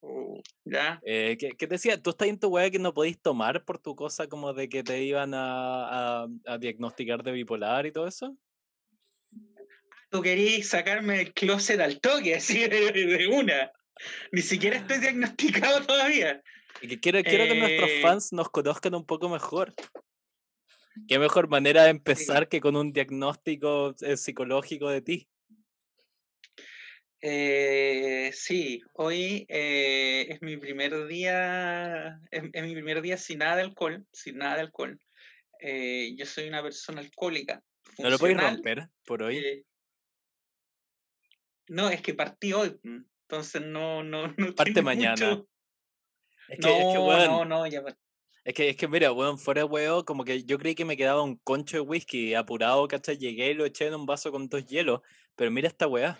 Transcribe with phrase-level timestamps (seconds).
[0.00, 1.00] Oh, ¿Ya?
[1.04, 2.00] Eh, ¿qué, qué te decía?
[2.00, 4.82] ¿Tú estás en tu weá que no podéis tomar por tu cosa como de que
[4.82, 8.36] te iban a, a, a diagnosticar de bipolar y todo eso?
[10.10, 13.72] Tú querías sacarme del closet al toque, así de, de una.
[14.32, 16.42] Ni siquiera estoy diagnosticado todavía.
[16.80, 19.74] Y que quiero, quiero que nuestros Eh, fans nos conozcan un poco mejor.
[21.08, 25.28] ¿Qué mejor manera de empezar que con un diagnóstico eh, psicológico de ti?
[27.20, 33.56] Eh, sí, hoy eh, es mi primer día, es, es mi primer día sin nada
[33.56, 35.00] de alcohol, sin nada de alcohol.
[35.60, 37.62] Eh, yo soy una persona alcohólica,
[37.98, 39.64] ¿No lo podéis romper por hoy?
[41.68, 45.36] no, es que partí hoy, mm, entonces no, no, no Parte mañana.
[45.36, 45.48] mucho-
[46.48, 47.82] Es que, es que, No, weón, no, no, ya
[48.44, 50.96] Es que, es que mira, weón, fuera de huevo, como que yo creí que me
[50.96, 53.18] quedaba un concho de whisky apurado, ¿cachai?
[53.18, 55.00] Llegué y lo eché en un vaso con dos hielos,
[55.34, 56.18] pero mira esta weá.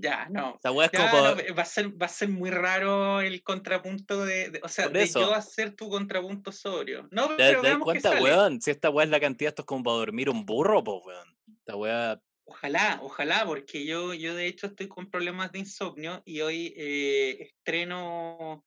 [0.00, 0.58] Ya, no.
[0.64, 4.24] Weá es como Ya, no, va a ser, va a ser muy raro el contrapunto
[4.24, 7.08] de, de- o sea, de yo hacer tu contrapunto sobrio.
[7.10, 8.22] No, ¿Te, pero te das cuenta, sale.
[8.22, 8.62] weón?
[8.62, 11.36] Si esta weá es la cantidad, esto es como para dormir un burro, pues, weón.
[11.58, 12.22] Esta weá.
[12.44, 17.42] Ojalá, ojalá, porque yo, yo de hecho estoy con problemas de insomnio y hoy eh,
[17.42, 18.64] estreno.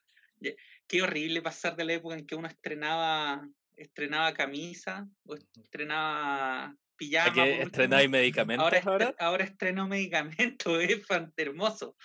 [0.85, 6.75] Qué horrible pasar de la época en que uno estrenaba, estrenaba camisa o estrenaba ¿A
[7.09, 7.33] pijama.
[7.33, 9.15] qué estrenáis medicamentos Ahora, ahora?
[9.19, 11.95] ahora estreno medicamentos, es fan- hermoso.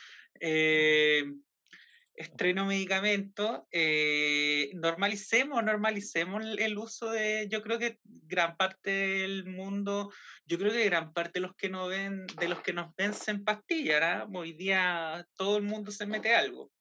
[0.41, 1.25] Eh,
[2.15, 10.11] estreno medicamentos, eh, normalicemos, normalicemos el, uso de, yo creo que gran parte del mundo,
[10.47, 13.13] yo creo que gran parte de los que nos ven, de los que nos ven
[13.13, 16.73] se empastillan, hoy día todo el mundo se mete algo.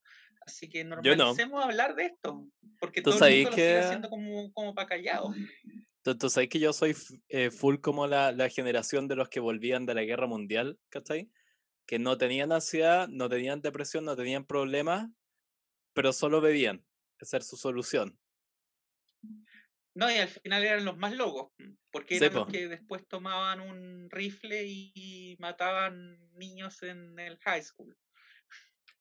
[0.47, 0.97] Así que no.
[1.01, 2.47] normalicemos hablar de esto,
[2.79, 5.33] porque ¿Tú todo el mundo lo sigue que- haciendo como, como para callado.
[6.13, 6.95] Tú sabes que yo soy
[7.29, 11.31] eh, full como la, la generación de los que volvían de la guerra mundial, ¿cachai?
[11.87, 15.09] Que no tenían ansiedad, no tenían depresión, no tenían problemas,
[15.93, 16.85] pero solo bebían.
[17.19, 18.19] Esa era su solución.
[19.95, 23.61] No, y al final eran los más locos, mm, porque eran los que después tomaban
[23.61, 27.97] un rifle y mataban niños en el high school.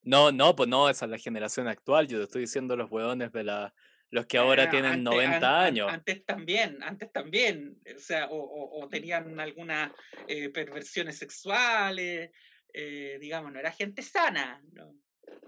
[0.01, 2.07] No, no, pues no, esa es la generación actual.
[2.07, 3.73] Yo te estoy diciendo los hueones de la,
[4.15, 5.91] los que ahora Ah, tienen antes- 90 an- an- años.
[5.91, 9.91] Antes también, antes también, o sea, o, o- o tenían algunas
[10.27, 12.31] eh, perversiones sexuales,
[12.73, 14.61] eh, digamos, no era gente sana.
[14.71, 14.95] ¿no?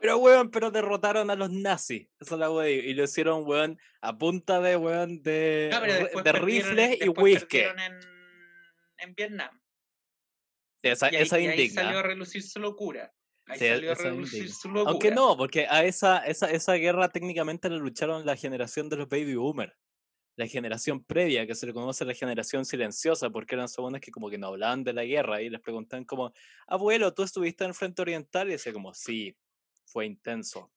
[0.02, 2.08] Pero, weón, pero derrotaron a los nazis.
[2.20, 2.68] Esa es la weón.
[2.70, 7.60] Y lo hicieron, weón, a punta de, weón, de, No, rifles y whisky.
[7.60, 8.00] En,
[9.00, 9.62] en Vietnam.
[10.84, 11.82] Esa, Y ahí, esa y ahí indigna.
[11.84, 13.14] salió a relucir su locura.
[13.48, 14.54] Ahí Sí, salió a indigna.
[14.54, 14.92] su locura.
[14.92, 19.08] Aunque no, porque a esa, esa, esa guerra técnicamente la lucharon la generación de los
[19.10, 19.74] baby boomers.
[20.38, 24.30] La generación previa, que se le conoce la generación silenciosa, porque eran segundos que como
[24.30, 26.32] que no hablaban de la guerra y les preguntaban como,
[26.68, 28.48] abuelo, ¿tú estuviste en el frente oriental?
[28.50, 29.36] Y decía como, sí,
[29.86, 30.72] fue intenso.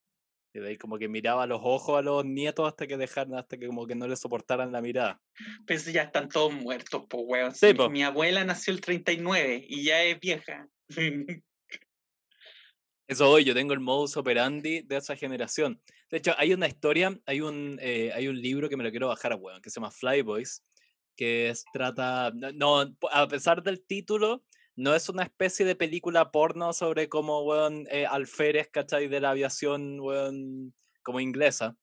[0.54, 3.58] Y de ahí como que miraba los ojos a los nietos hasta que dejaran, hasta
[3.58, 5.22] que como que no les soportaran la mirada.
[5.66, 7.54] Pero si ya están todos muertos, pues, weón.
[7.54, 7.90] Sí, mi- po.
[7.90, 10.68] Mi abuela nació el 39 y ya es vieja.
[13.10, 15.82] Eso hoy, yo tengo el modus operandi de esa generación.
[16.12, 19.08] De hecho, hay una historia, hay un, eh, hay un libro que me lo quiero
[19.08, 20.64] bajar, weón, que se llama Flyboys,
[21.16, 24.44] que es, trata, no, a pesar del título,
[24.76, 29.08] no es una especie de película porno sobre cómo, weón, eh, alférez, ¿cachai?
[29.08, 30.72] De la aviación, weón,
[31.02, 31.76] como inglesa.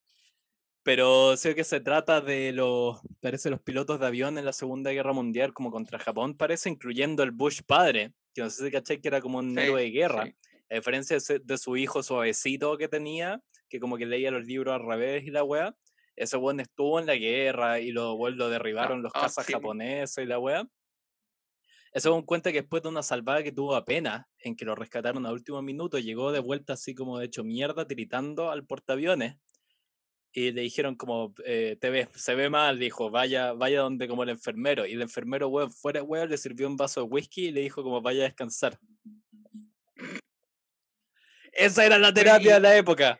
[0.84, 4.92] Pero sé que se trata de los, parece, los pilotos de avión en la Segunda
[4.92, 9.02] Guerra Mundial, como contra Japón, parece, incluyendo el Bush padre, que no sé si cachai
[9.02, 10.36] que era como un Sí, héroe de guerra sí.
[10.70, 14.86] A diferencia de, su hijo suavecito que tenía, que como que leía los libros al
[14.86, 15.76] revés y la weá,
[16.16, 19.54] ese weón estuvo en la guerra y lo, weón, lo derribaron los ah, cazas sí,
[19.54, 20.68] japoneses y la weá.
[21.94, 25.26] Ese weón cuenta que después de una salvada que tuvo apenas, en que lo rescataron
[25.26, 29.38] a último minuto, llegó de vuelta así como de hecho mierda, tiritando al portaaviones.
[30.34, 34.24] Y le dijeron como, eh, te ves, se ve mal, dijo, vaya, vaya donde como
[34.24, 34.86] el enfermero.
[34.86, 37.82] Y el enfermero, weón, fuera weón, le sirvió un vaso de whisky y le dijo
[37.82, 38.78] como, vaya a descansar.
[41.58, 43.20] Esa era la terapia de la época.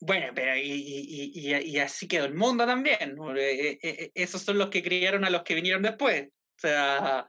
[0.00, 3.16] Bueno, pero y, y- y- y- y así quedó el mundo también.
[3.36, 6.28] Eh, eh, eh, esos son los que criaron a los que vinieron después.
[6.28, 7.28] O sea.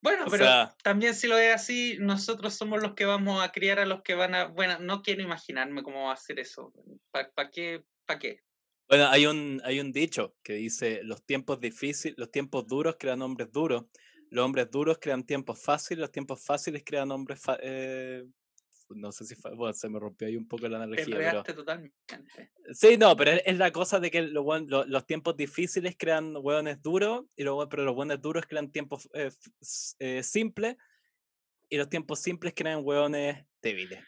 [0.00, 3.52] Bueno, O pero sea- también si lo es así, nosotros somos los que vamos a
[3.52, 4.46] criar a los que van a.
[4.46, 6.72] Bueno, no quiero imaginarme cómo va a ser eso.
[7.10, 7.84] ¿Para qué?
[8.06, 8.40] ¿Para qué?
[8.88, 13.22] Bueno, hay un, hay un dicho que dice, los tiempos difíciles, los tiempos duros crean
[13.22, 13.84] hombres duros,
[14.30, 17.40] los hombres duros crean tiempos fáciles, los tiempos fáciles crean hombres...
[17.62, 18.24] eh,
[18.94, 19.34] no sé si...
[19.34, 21.16] fa- Bueno, se me rompió ahí un poco la Te analogía, pero...
[21.18, 21.96] enredaste totalmente.
[22.72, 26.34] Sí, no, pero es, es la cosa de que lo lo- los tiempos difíciles crean
[26.36, 29.30] hueones duros, y buen- pero los hueones duros crean tiempos eh,
[29.98, 30.76] eh, simples,
[31.68, 34.04] y los tiempos simples crean hueones débiles.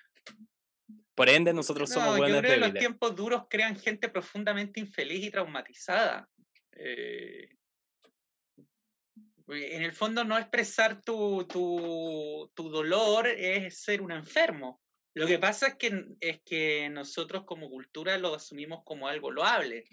[1.15, 2.81] Por ende, nosotros somos No, yo creo que los débiles.
[2.81, 6.29] tiempos duros crean gente profundamente infeliz y traumatizada.
[6.73, 7.49] Eh,
[9.49, 14.81] en el fondo, no expresar tu, tu, tu dolor es ser un enfermo.
[15.15, 19.85] Lo que pasa es que, es que nosotros como cultura lo asumimos como algo loable,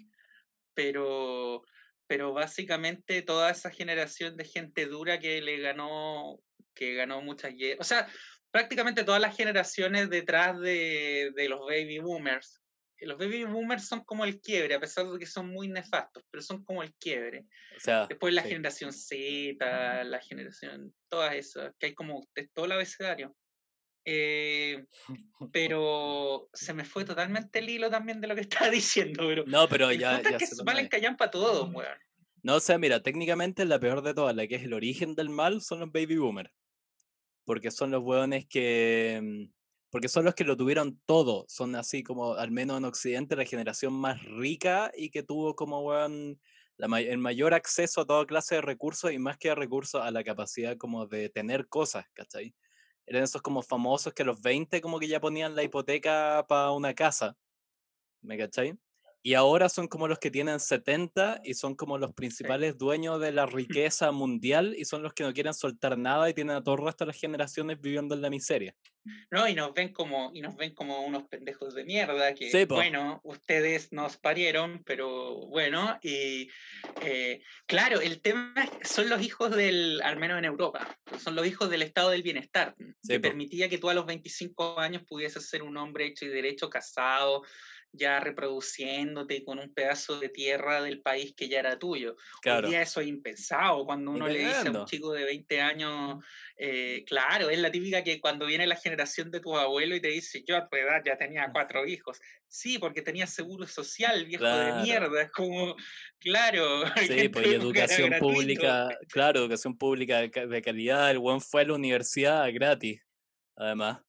[0.74, 1.62] pero,
[2.06, 6.40] pero básicamente toda esa generación de gente dura que le ganó,
[6.74, 8.08] que ganó muchas guerras, o sea,
[8.50, 12.61] prácticamente todas las generaciones detrás de, de los baby boomers,
[13.06, 16.42] los baby boomers son como el quiebre, a pesar de que son muy nefastos, pero
[16.42, 17.46] son como el quiebre.
[17.76, 18.50] O sea, Después la sí.
[18.50, 23.36] generación Z, la generación, todas esas, que hay como de todo el abecedario.
[24.04, 24.84] Eh,
[25.52, 29.68] pero se me fue totalmente el hilo también de lo que estaba diciendo, pero No,
[29.68, 31.98] pero ya, ya es que se valen callan para todos, weón.
[32.42, 35.28] No, o sea, mira, técnicamente la peor de todas, la que es el origen del
[35.28, 36.50] mal, son los baby boomers.
[37.44, 39.48] Porque son los hueones que.
[39.92, 41.46] Porque son los que lo tuvieron todo.
[41.48, 45.82] Son así como, al menos en Occidente, la generación más rica y que tuvo como,
[45.82, 46.40] weón,
[46.78, 50.02] la may- el mayor acceso a toda clase de recursos y más que a recursos,
[50.02, 52.54] a la capacidad como de tener cosas, ¿cachai?
[53.06, 56.72] Eran esos como famosos que a los 20 como que ya ponían la hipoteca para
[56.72, 57.36] una casa.
[58.22, 58.78] ¿Me cachai?
[59.24, 63.32] Y ahora son como los que tienen 70 y son como los principales dueños de
[63.32, 66.74] la riqueza mundial y son los que no quieren soltar nada y tienen a todo
[66.74, 68.74] el resto de las generaciones viviendo en la miseria.
[69.30, 72.64] No, y nos ven como, y nos ven como unos pendejos de mierda, que Sí,
[72.66, 76.48] bueno, ustedes nos parieron, pero bueno, y
[77.00, 81.68] eh, claro, el tema son los hijos del, al menos en Europa, son los hijos
[81.68, 83.22] del estado del bienestar, Sí, que po.
[83.22, 87.42] permitía que tú a los 25 años pudieses ser un hombre hecho y derecho, casado,
[87.92, 92.16] ya reproduciéndote con un pedazo de tierra del país que ya era tuyo.
[92.40, 92.66] Claro.
[92.66, 93.84] Hoy día eso es impensado.
[93.84, 96.24] Cuando uno le dice a un chico de 20 años,
[96.56, 100.08] eh, claro, es la típica que cuando viene la generación de tu abuelo y te
[100.08, 102.18] dice, yo a tu edad ya tenía cuatro hijos.
[102.48, 104.76] Sí, porque tenía seguro social, viejo Claro.
[104.76, 105.22] de mierda.
[105.22, 105.76] Es como,
[106.18, 106.84] claro.
[107.24, 111.10] Sí, pues educación pública, claro, educación pública de ca- de calidad.
[111.10, 113.02] El buen fue a la universidad gratis,
[113.56, 114.00] además.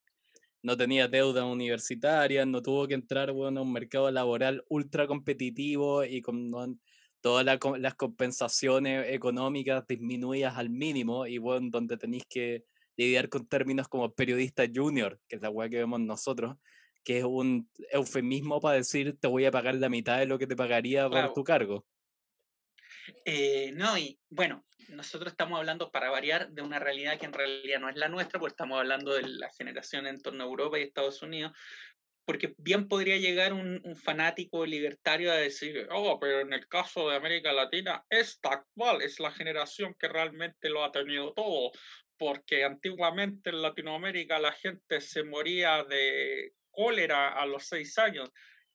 [0.64, 6.04] No tenía deuda universitaria, no tuvo que entrar bueno, a un mercado laboral ultra competitivo
[6.06, 6.78] y con no-
[7.22, 12.66] todas la las compensaciones económicas disminuidas al mínimo y bueno, donde tenéis que
[12.98, 16.56] lidiar con términos como periodista junior, que es la weá que vemos nosotros,
[17.04, 20.48] que es un eufemismo para decir te voy a pagar la mitad de lo que
[20.48, 21.34] te pagaría por Claro.
[21.34, 21.86] tu cargo.
[23.26, 27.80] Eh, no, y bueno, nosotros estamos hablando para variar de una realidad que en realidad
[27.80, 30.84] no es la nuestra, porque estamos hablando de la generación en torno a Europa y
[30.84, 31.52] Estados Unidos,
[32.26, 37.18] porque bien podría llegar un, fanático libertario a decir, oh, pero en el caso de
[37.18, 41.72] América Latina, esta actual es la generación que realmente lo ha tenido todo,
[42.18, 48.30] porque antiguamente en Latinoamérica la gente se moría de cólera a los seis años.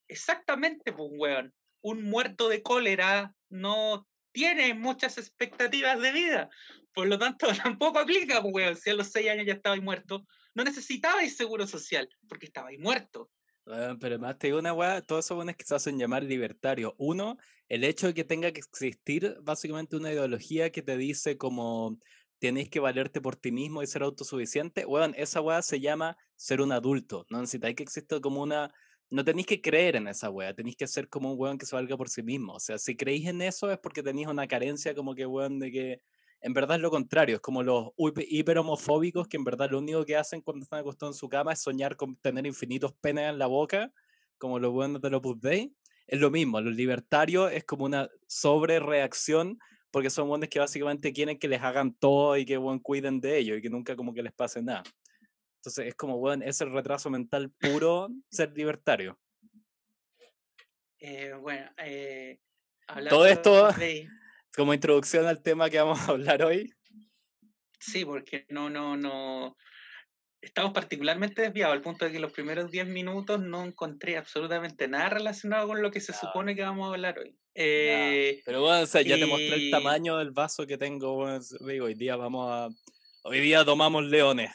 [0.07, 1.55] Exactamente, pues, weón.
[1.81, 4.07] Un muerto de cólera no
[4.39, 6.49] tiene muchas expectativas de vida.
[6.95, 8.77] Por lo tanto, tampoco aplica, pues, weón.
[8.77, 10.25] Si a los seis años ya estabais muerto,
[10.55, 13.33] no necesitabais seguro social, porque estabais muerto.
[13.67, 16.93] Weón, pero más te digo una weá, todos esos buenos que se hacen llamar libertarios.
[16.99, 17.37] Uno,
[17.69, 21.99] el hecho de que tenga que existir básicamente una ideología que te dice como
[22.39, 24.87] tenéis que valerte por ti mismo y ser autosuficiente.
[24.87, 27.27] Weón, esa weá se llama ser un adulto.
[27.29, 28.73] No necesitáis que exista como una.
[29.11, 31.75] No tenéis que creer en esa weá, tenéis que ser como un weón que se
[31.75, 32.55] valga por sí mismo.
[32.55, 35.71] O sea, si creéis en eso es porque tenéis una carencia como que weón de
[35.73, 36.03] que.
[36.41, 40.05] En verdad es lo contrario, es como los hiper- hiperhomofóbicos que en verdad lo único
[40.05, 43.39] que hacen cuando están acostados en su cama es soñar con tener infinitos penes en
[43.39, 43.93] la boca,
[44.39, 45.75] como los buenos de los Dei.
[46.07, 49.59] Es lo mismo, los libertarios es como una sobrereacción
[49.91, 53.39] porque son buenos que básicamente quieren que les hagan todo y que bueno, cuiden de
[53.39, 54.85] ellos y que nunca como que les pase nada.
[55.69, 59.19] Entonces es como, bueno, es el retraso mental puro ser libertario.
[60.99, 62.39] Eh, bueno, eh,
[63.11, 64.09] Todo esto- de-
[64.57, 66.73] Como introducción al tema que vamos a hablar hoy.
[67.79, 69.57] Sí, porque no, no, no.
[70.41, 75.11] Estamos particularmente desviados al punto de que los primeros 10 minutos no encontré absolutamente nada
[75.11, 77.37] relacionado con lo que se supone que vamos a hablar hoy.
[77.55, 81.15] Eh, Pero bueno, o sea, ya te mostré el y- tamaño del vaso que tengo.
[81.17, 82.69] bueno, es- digo, hoy día vamos a.
[83.25, 84.51] Hoy día tomamos leones.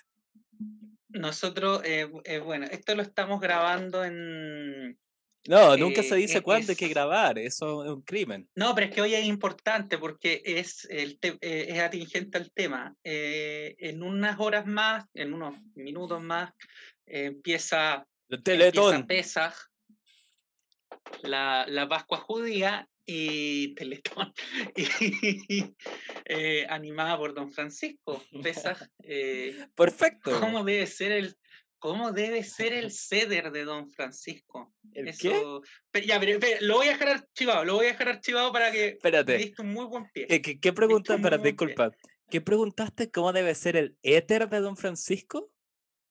[1.14, 4.98] Nosotros, eh, eh, bueno, esto lo estamos grabando en.
[5.46, 7.38] No, nunca se Eh, dice e- cuándo hay que grabar.
[7.38, 8.50] Eso es un crimen.
[8.56, 12.96] No, pero es que hoy es importante porque es, el eh, es atingente al tema.
[13.04, 16.52] Eh, en unas horas más, en unos minutos más,
[17.06, 19.08] empieza El empieza teletón.
[19.08, 19.54] Pesaj,
[21.24, 24.34] la, la Pascua judía y Teletón,
[24.76, 25.76] y,
[26.26, 28.24] eh, animada por Don Francisco.
[28.42, 30.40] Pesaj, eh, Perfecto.
[30.40, 31.38] ¿cómo debe ser el
[31.84, 34.74] ¿Cómo debe ser el ceder de Don Francisco?
[34.94, 35.62] ¿El Eso...
[36.06, 39.54] Ya, pero, lo voy a dejar archivado, lo voy a dejar archivado para que Espérate.
[39.58, 40.28] un muy buen pie.
[40.28, 41.18] ¿Qué, qué, qué pregunta?
[41.18, 41.38] pie.
[41.40, 41.92] disculpa.
[42.30, 43.12] ¿Qué preguntaste?
[43.12, 45.52] ¿Cómo debe ser el éter de Don Francisco?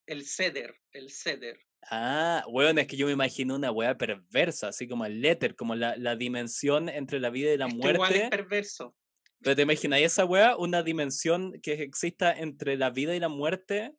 [0.05, 1.59] El ceder, el ceder.
[1.91, 5.75] Ah, weón, es que yo me imagino una weá perversa, así como el éter, como
[5.75, 8.29] la, la dimensión entre la vida y la Esto igual es muerte.
[8.31, 8.97] perverso.
[9.41, 13.93] Pero te imaginas esa weá, una dimensión que exista entre la vida y la muerte,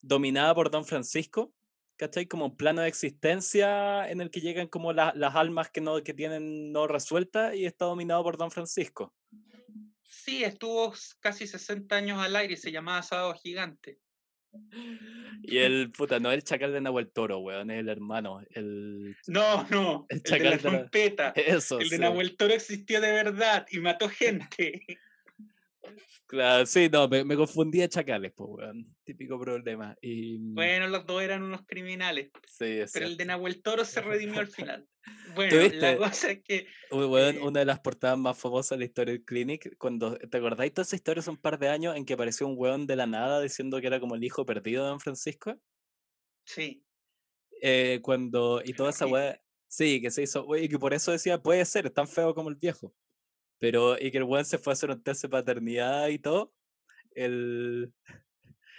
[0.00, 1.52] dominada por Don Francisco,
[1.96, 2.26] ¿cachai?
[2.26, 6.02] Como un plano de existencia en el que llegan como la- las almas que no
[6.02, 9.14] que tienen no resueltas y está dominado por Don Francisco.
[10.02, 13.98] Sí, estuvo casi 60 años al aire y se llamaba Sábado Gigante.
[15.42, 18.40] Y el puta, no el chacal de Nahuel Toro, weón, es el hermano.
[18.50, 19.14] El...
[19.26, 21.28] No, no, El el, de la chacal de la- trompeta.
[21.36, 22.00] Eso, El de sí.
[22.00, 24.86] Nahuel Toro existió de verdad y mató gente.
[26.26, 28.96] Claro, sí, no, me, me confundí de chacales, pues, weón.
[29.04, 29.96] Típico problema.
[30.00, 33.24] Y, mm, Bueno, los dos eran unos criminales, sí, pero el de.
[33.26, 34.88] Nahuel Toro se redimió al final.
[35.34, 38.84] Bueno, la cosa es que weón, eh, una de las portadas más famosas de la
[38.86, 42.06] historia del Clinic, cuando, ¿te acordáis toda esa historia hace un par de años en
[42.06, 44.90] que apareció un weón de la nada diciendo que era como el hijo perdido de
[44.90, 45.58] Don Francisco?
[46.44, 46.84] sí,
[47.60, 51.42] Eh, cuando, y toda esa weá, sí, que se hizo, y que por eso decía,
[51.42, 52.94] puede ser, es tan feo como el viejo.
[53.58, 56.52] Pero, y que el weón se fue a hacer un test de paternidad y todo,
[57.14, 57.92] el,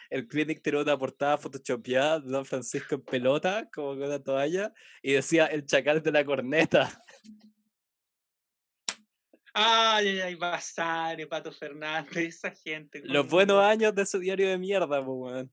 [0.10, 4.74] el Clinic tiró una portada photoshopeada de Don Francisco en pelota, como con una toalla,
[5.02, 7.04] y decía, el chacal de la corneta.
[9.58, 13.02] Ay, ay, ay, Basare, Pato Fernández, esa gente.
[13.06, 15.52] Los buenos años de ese diario de mierda, pues, weón.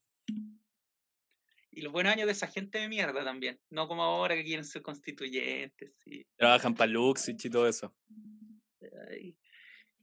[1.74, 3.58] Y los buenos años de esa gente de mierda también.
[3.70, 5.94] No como ahora que quieren ser constituyentes.
[6.36, 7.94] Trabajan para Luxich y todo eso.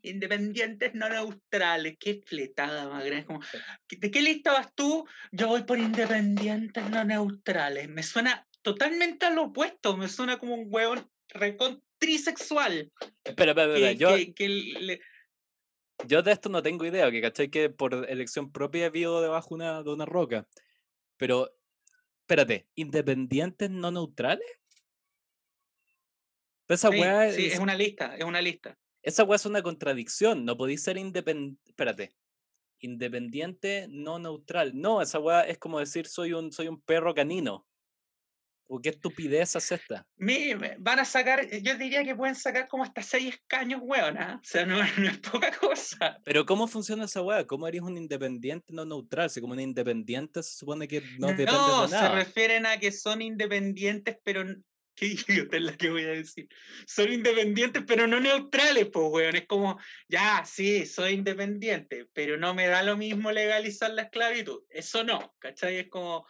[0.02, 1.98] Independientes no neutrales.
[2.00, 3.26] Qué fletada más grande.
[3.26, 3.42] Como,
[3.90, 5.06] ¿De qué lista vas tú?
[5.32, 7.90] Yo voy por independientes no neutrales.
[7.90, 9.98] Me suena totalmente al opuesto.
[9.98, 12.92] Me suena como un hueón recontrisexual.
[13.24, 13.90] Espera, espera, espera.
[13.92, 15.02] Que, Yo, que- que le-
[16.08, 19.84] yo de esto no tengo idea, que cachai que por elección propia vivo debajo una,
[19.84, 20.48] de una roca.
[21.18, 21.54] Pero,
[22.22, 24.48] espérate, ¿independientes no neutrales?
[26.70, 28.78] Esa sí, weá sí, es, es una lista, es una lista.
[29.04, 30.46] esa weá es una contradicción.
[30.46, 31.62] No podéis ser independiente.
[31.72, 32.12] Espérate.
[32.82, 34.72] Independiente no neutral.
[34.74, 37.66] No, esa weá es como decir soy un, soy un perro canino.
[38.72, 40.08] ¿O qué estupidez es esta?
[40.16, 43.82] Me, me- van a sacar, eh, yo diría que pueden sacar como hasta seis escaños,
[43.84, 44.36] weón, ¿ah?
[44.40, 46.20] O sea, no, no es poca cosa.
[46.24, 47.48] Pero ¿cómo funciona esa weá?
[47.48, 49.32] ¿Cómo eres un independiente no neutral?
[49.32, 52.14] Si como un independiente se supone que no depende No, de se nada.
[52.16, 54.44] refieren a que son independientes, pero.
[55.00, 56.50] Qué idiota es la que voy a decir.
[56.86, 59.36] Son independientes, pero no neutrales, pues, weón.
[59.36, 59.80] Es como,
[60.10, 64.64] ya, sí, soy independiente, pero no me da lo mismo legalizar la esclavitud.
[64.70, 65.78] Eso no, ¿cachai?
[65.78, 66.28] Es como,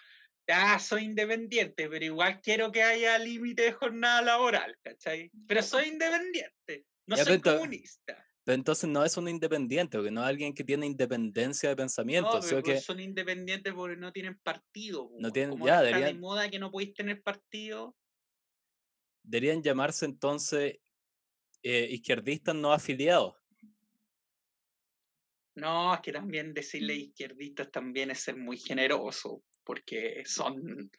[0.47, 5.31] ya, soy independiente, pero igual quiero que haya límite de jornada laboral, ¿cachai?
[5.47, 8.25] Pero soy independiente, no Ya, soy pero comunista.
[8.43, 12.33] Pero entonces no es un independiente, porque no es alguien que tiene independencia de pensamiento.
[12.33, 15.11] No, pero que son independientes porque no tienen partido.
[15.19, 17.95] No tienen- Como ya, está de deberían- moda que no podéis tener partido.
[19.29, 20.77] Deberían llamarse entonces
[21.61, 23.35] eh, izquierdistas no afiliados.
[25.55, 30.89] No, es que también decirle izquierdistas también es ser muy generoso, porque son,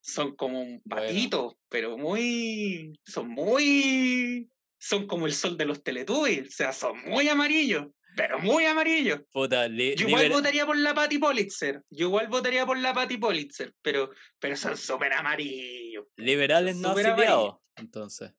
[0.00, 1.06] son como un Bueno.
[1.06, 4.48] patito, pero muy, son muy,
[4.78, 9.20] son como el sol de los Teletubbies, o sea, son muy amarillos, pero muy amarillos.
[9.30, 13.16] Puta, li- Yo igual votaría por la Patty Politzer, yo igual votaría por la Patty
[13.18, 16.06] Politzer, pero, pero son súper amarillos.
[16.16, 17.12] liberales no amarillo.
[17.12, 17.54] afiliados.
[17.76, 18.32] Entonces,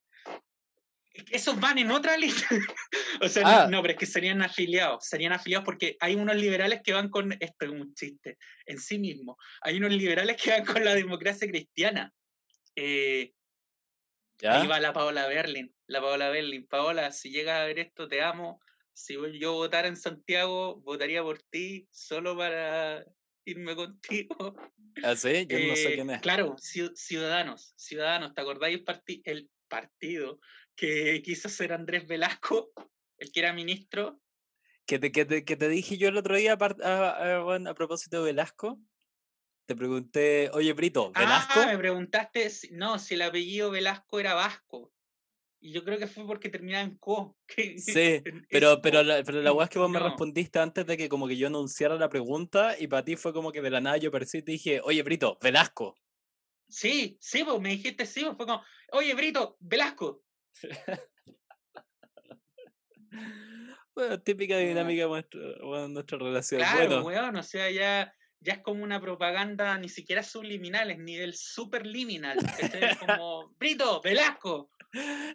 [1.32, 2.46] esos van en otra lista.
[3.22, 3.64] o sea, Ah.
[3.64, 5.04] no, no, pero es que serían afiliados.
[5.06, 7.32] Serían afiliados porque hay unos liberales que van con.
[7.32, 9.36] Esto es un chiste en sí mismo.
[9.62, 12.12] Hay unos liberales que van con la democracia cristiana.
[12.76, 13.32] Eh,
[14.38, 14.60] ¿ya?
[14.60, 15.74] ahí va la Paola Berlin.
[15.86, 16.66] La Paola Berlin.
[16.66, 18.60] Paola, si llegas a ver esto, te amo.
[19.00, 23.06] Si yo votara en Santiago, votaría por ti solo para
[23.46, 24.54] irme contigo.
[25.02, 25.46] ¿Ah, sí?
[25.48, 26.20] Yo no sé Eh, quién es.
[26.20, 30.38] Claro, Ciu- Ciudadanos, Ciudadanos, ¿te acordáis el, parti- el partido
[30.76, 32.72] que quiso ser Andrés Velasco,
[33.16, 34.20] el que era ministro?
[34.84, 37.70] Que te, que, te, que te dije yo el otro día apart- a, a- bueno,
[37.70, 38.78] a propósito de Velasco.
[39.66, 41.60] Te pregunté, oye, Brito, ¿Velasco?
[41.60, 44.92] Ah, me preguntaste, no, si el apellido Velasco era vasco.
[45.62, 47.36] Y yo creo que fue porque terminaba en co.
[47.46, 50.96] que- Sí, pero, pero, la, pero la weá es que vos me respondiste antes de
[50.96, 53.80] que como que yo anunciara la pregunta y para ti fue como que de la
[53.80, 55.96] nada yo aparecí y te dije, oye, Brito, Velasco.
[56.68, 58.62] Sí, sí, pues me dijiste sí, pues fue como,
[58.92, 60.22] oye, Brito, Velasco.
[63.94, 65.40] Bueno, típica dinámica de nuestra,
[65.88, 66.60] nuestra relación.
[66.60, 70.98] Claro, bueno, weón, o sea, ya, ya es como una propaganda ni siquiera subliminal, es
[70.98, 72.38] nivel superliminal.
[72.72, 74.70] Es como, Brito, Velasco.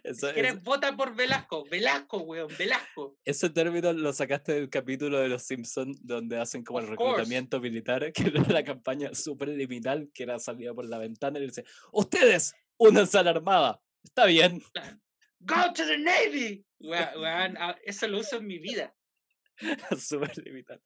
[0.02, 1.64] Eso, ¿Quieres vota por Velasco?
[1.70, 3.16] Velasco, weón, Velasco.
[3.24, 8.12] Ese término lo sacaste del capítulo de Los Simpsons, donde hacen como el reclutamiento militar,
[8.12, 13.18] que era la campaña superliminal, que era salida por la ventana y dice, ustedes, únanse
[13.18, 13.80] a la armada.
[14.04, 14.62] Está bien.
[15.40, 16.64] Go to the Navy.
[16.78, 18.95] Weón, ah, eso lo uso en mi vida.
[19.98, 20.80] Súper limitado.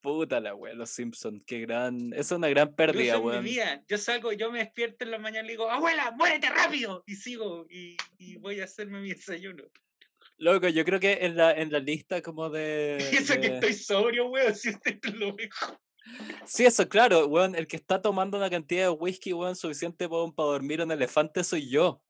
[0.00, 2.12] Puta la wea, los Simpsons, qué gran.
[2.12, 3.46] Es una gran pérdida, weón.
[3.88, 7.02] Yo salgo, yo me despierto en la mañana y digo, abuela, muérete rápido.
[7.06, 9.64] Y sigo y, y voy a hacerme mi desayuno.
[10.38, 12.98] Loco, yo creo que en la, en la lista como de.
[12.98, 15.78] Eso que estoy sobrio, weón, si usted lo mejor.
[16.44, 17.54] Sí, eso, claro, weón.
[17.54, 21.68] El que está tomando una cantidad de whisky, weón, suficiente para dormir en elefante soy
[21.68, 22.02] yo.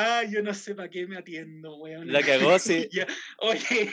[0.00, 2.10] Ah, yo no sé para qué me atiendo, weón.
[2.10, 2.88] La cagó, sí.
[3.38, 3.92] Oye.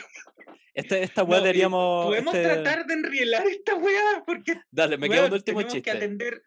[0.74, 2.06] Este, esta weá deberíamos.
[2.06, 4.60] Podemos este tratar de enrielar esta weá, porque.
[4.70, 5.82] Dale, me queda un último chiste.
[5.82, 6.42] que atender.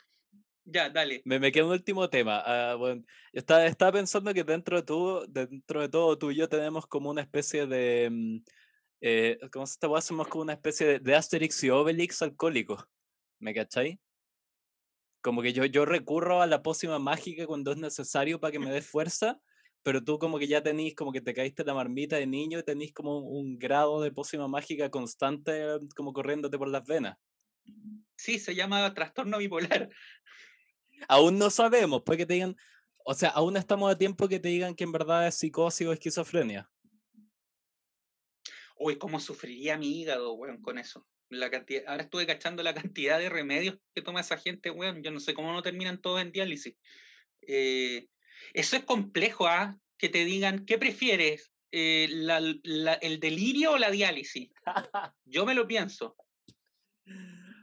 [0.64, 1.22] Ya, dale.
[1.26, 2.44] Me, me queda un último tema.
[2.46, 3.04] Uh, bueno,
[3.34, 7.10] estaba, estaba, pensando que dentro de, tú, dentro de todo tú y yo tenemos como
[7.10, 8.10] una especie de.
[8.10, 8.38] Mm,
[9.02, 9.98] eh, ¿Cómo se llama?
[9.98, 12.88] Hacemos como una especie de, de Asterix y Obelix alcohólico.
[13.40, 14.00] ¿Me cachai?
[15.22, 18.72] Como que yo, yo recurro a la pócima mágica cuando es necesario para que me
[18.72, 19.40] dé fuerza,
[19.84, 22.64] pero tú como que ya tenés, como que te caíste la marmita de niño y
[22.64, 27.18] tenés como un, grado de pócima mágica constante como corriéndote por las venas.
[28.16, 29.90] Sí, se llama trastorno bipolar.
[31.08, 32.56] Aún no sabemos, puede que te digan,
[33.06, 35.94] o sea, aún estamos a tiempo que te digan que en verdad es psicosis o
[35.94, 36.70] esquizofrenia.
[38.78, 43.18] Uy, cómo sufriría mi hígado, weón, con eso la cantidad, ahora estuve cachando la cantidad
[43.18, 45.02] de remedios que toma esa gente, weón.
[45.02, 46.76] Yo no sé cómo no terminan todos en diálisis.
[47.42, 48.08] Eh,
[48.54, 49.78] eso es complejo, ¿ah?
[49.98, 51.52] Que te digan, ¿qué prefieres?
[51.72, 52.10] Eh,
[53.02, 54.50] ¿El delirio o la diálisis?
[55.26, 56.16] Yo me lo pienso.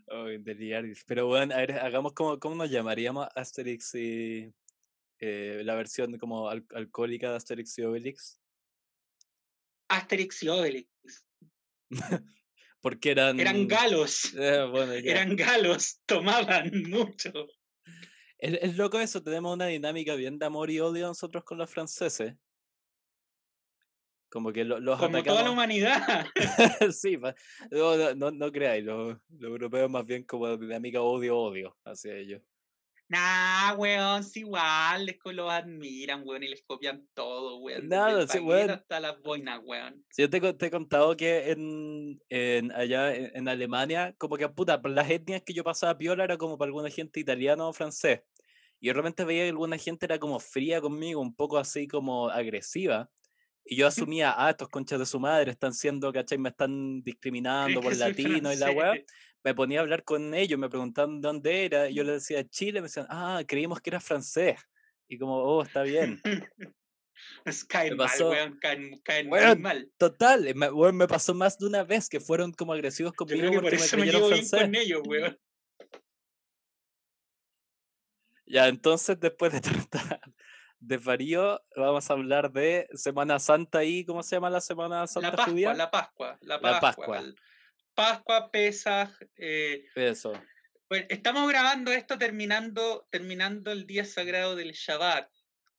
[0.07, 1.05] Oh, diálisis.
[1.07, 4.53] Pero bueno, a ver, hagamos como, ¿cómo nos llamaríamos Asterix y
[5.21, 8.41] eh, la versión como alcohólica de Asterix y Obelix?
[9.89, 10.89] Asterix y Obelix.
[12.81, 13.39] porque eran...
[13.41, 14.35] Eran galos.
[14.39, 17.33] Eh, eran galos, tomaban mucho.
[18.39, 22.35] Es, loco eso, tenemos una dinámica bien de amor y odio nosotros con los franceses.
[24.29, 26.27] Como que los Como toda la humanidad.
[26.93, 27.19] sí,
[27.71, 32.43] no, no, no creáis, los, los europeos más bien como dinámica odio-odio hacia ellos.
[33.11, 37.89] Nah, weón, es igual, es que los admiran, weón, y les copian todo, weón.
[37.89, 38.69] Nada, sí, weón.
[38.69, 40.05] Hasta las boinas, weón.
[40.11, 44.79] Sí, yo te, te, he contado que en, en allá en, Alemania, como que, puta,
[44.85, 48.21] las etnias que yo pasaba piola era como para alguna gente italiano o francés.
[48.79, 52.29] Y yo realmente veía que alguna gente era como fría conmigo, un poco así como
[52.29, 53.09] agresiva.
[53.65, 56.37] Y yo asumía, ah, estos conchas de su madre están siendo, ¿cachai?
[56.37, 58.93] Me están discriminando por latino y la weá
[59.45, 62.81] me ponía a hablar con ellos, me preguntaban dónde era, y yo les decía Chile,
[62.81, 64.61] me decían, ah, creímos que era francés.
[65.09, 66.21] Y como, oh, está bien.
[67.69, 69.91] Caen mal, weón, caen, mal.
[69.97, 73.63] Total, me, me, pasó más de una vez que fueron como agresivos conmigo yo creo
[73.63, 74.53] que por eso me, francés.
[74.53, 75.39] bien con ellos, weón.
[78.51, 80.21] Ya, entonces después de tratar
[80.79, 85.31] de Farío, vamos a hablar de Semana Santa y ¿cómo se llama la Semana Santa
[85.31, 85.75] la Pascua, judía?
[85.75, 86.71] La Pascua, la Pascua.
[86.73, 87.35] La Pascua.
[87.99, 89.11] Pascua, Pesaj.
[89.39, 90.33] Eh, Eso.
[90.89, 95.29] Bueno, estamos grabando esto terminando, terminando el día sagrado del Shabbat,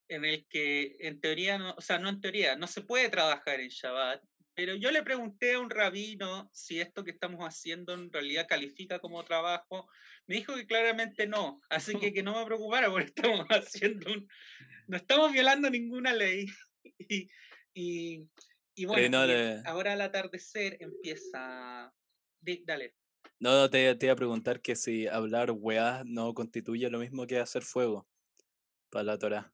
[0.10, 3.62] en el que en teoría, no, o sea, no en teoría, no se puede trabajar
[3.62, 4.21] en Shabbat,
[4.53, 8.99] pero yo le pregunté a un rabino si esto que estamos haciendo en realidad califica
[8.99, 9.88] como trabajo.
[10.27, 14.27] Me dijo que claramente no, así que que no me preocupara porque estamos haciendo un...
[14.88, 16.47] No estamos violando ninguna ley.
[16.99, 17.29] y,
[17.73, 18.27] y,
[18.75, 19.19] y bueno,
[19.63, 21.93] ahora al atardecer empieza
[22.41, 22.95] dale.
[23.39, 27.25] No, no te, te, iba a preguntar que si hablar weá no constituye lo mismo
[27.25, 28.08] que hacer fuego
[28.89, 29.54] para la Torah.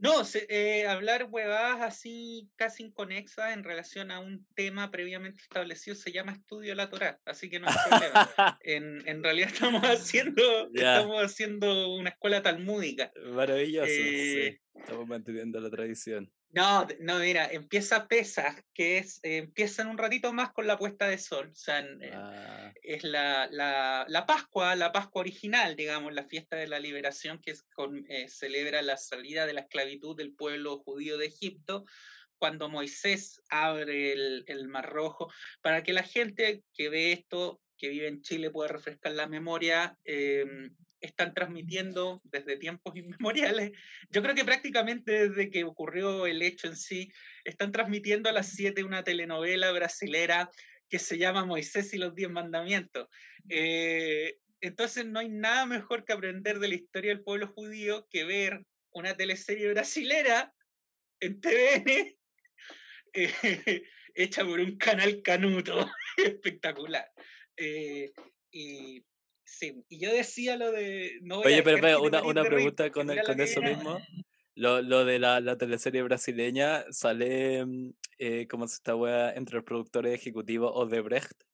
[0.00, 6.12] No, eh, hablar huevadas así casi inconexas en relación a un tema previamente establecido se
[6.12, 8.58] llama estudio de la Torah, así que no hay problema.
[8.62, 13.10] en, en, realidad estamos haciendo, estamos haciendo una escuela talmúdica.
[13.32, 14.38] Maravilloso, sí.
[14.38, 16.32] Eh, estamos manteniendo la tradición.
[16.50, 20.78] No, no, mira, empieza Pesach, que es, eh, empieza en un ratito más con la
[20.78, 21.50] puesta de sol.
[21.52, 22.72] O sea, eh, ah.
[22.82, 27.50] es la, la, la, Pascua, la Pascua original, digamos, la fiesta de la liberación que
[27.50, 31.84] es con, eh, celebra la salida de la esclavitud del pueblo judío de Egipto,
[32.38, 35.30] cuando Moisés abre el, el Mar Rojo,
[35.60, 39.98] para que la gente que ve esto, que vive en Chile, pueda refrescar la memoria.
[41.00, 43.72] Están transmitiendo desde tiempos inmemoriales.
[44.10, 47.12] Yo creo que prácticamente desde que ocurrió el hecho en sí,
[47.44, 50.50] están transmitiendo a las 7 una telenovela brasilera
[50.88, 53.08] que se llama Moisés y los Diez Mandamientos.
[53.48, 58.24] Eh, entonces no hay nada mejor que aprender de la historia del pueblo judío que
[58.24, 60.52] ver una teleserie brasilera
[61.20, 62.16] en TVN
[63.12, 63.32] eh,
[64.14, 67.10] hecha por un canal canuto espectacular.
[67.56, 68.12] Eh,
[68.50, 69.04] y
[69.48, 71.18] sí, y yo decía lo de...
[71.22, 73.98] No Oye, pero, una, una pregunta con, con eso mismo.
[74.54, 79.32] Lo, lo, de la, la, teleserie brasileña sale, mm, eh, ¿cómo se está wea?
[79.34, 81.44] Entre los productores ejecutivos Odebrecht.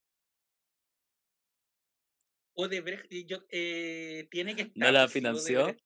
[2.55, 4.77] Odebrecht, yo, eh, tiene que estar.
[4.77, 5.77] ¿No la financió?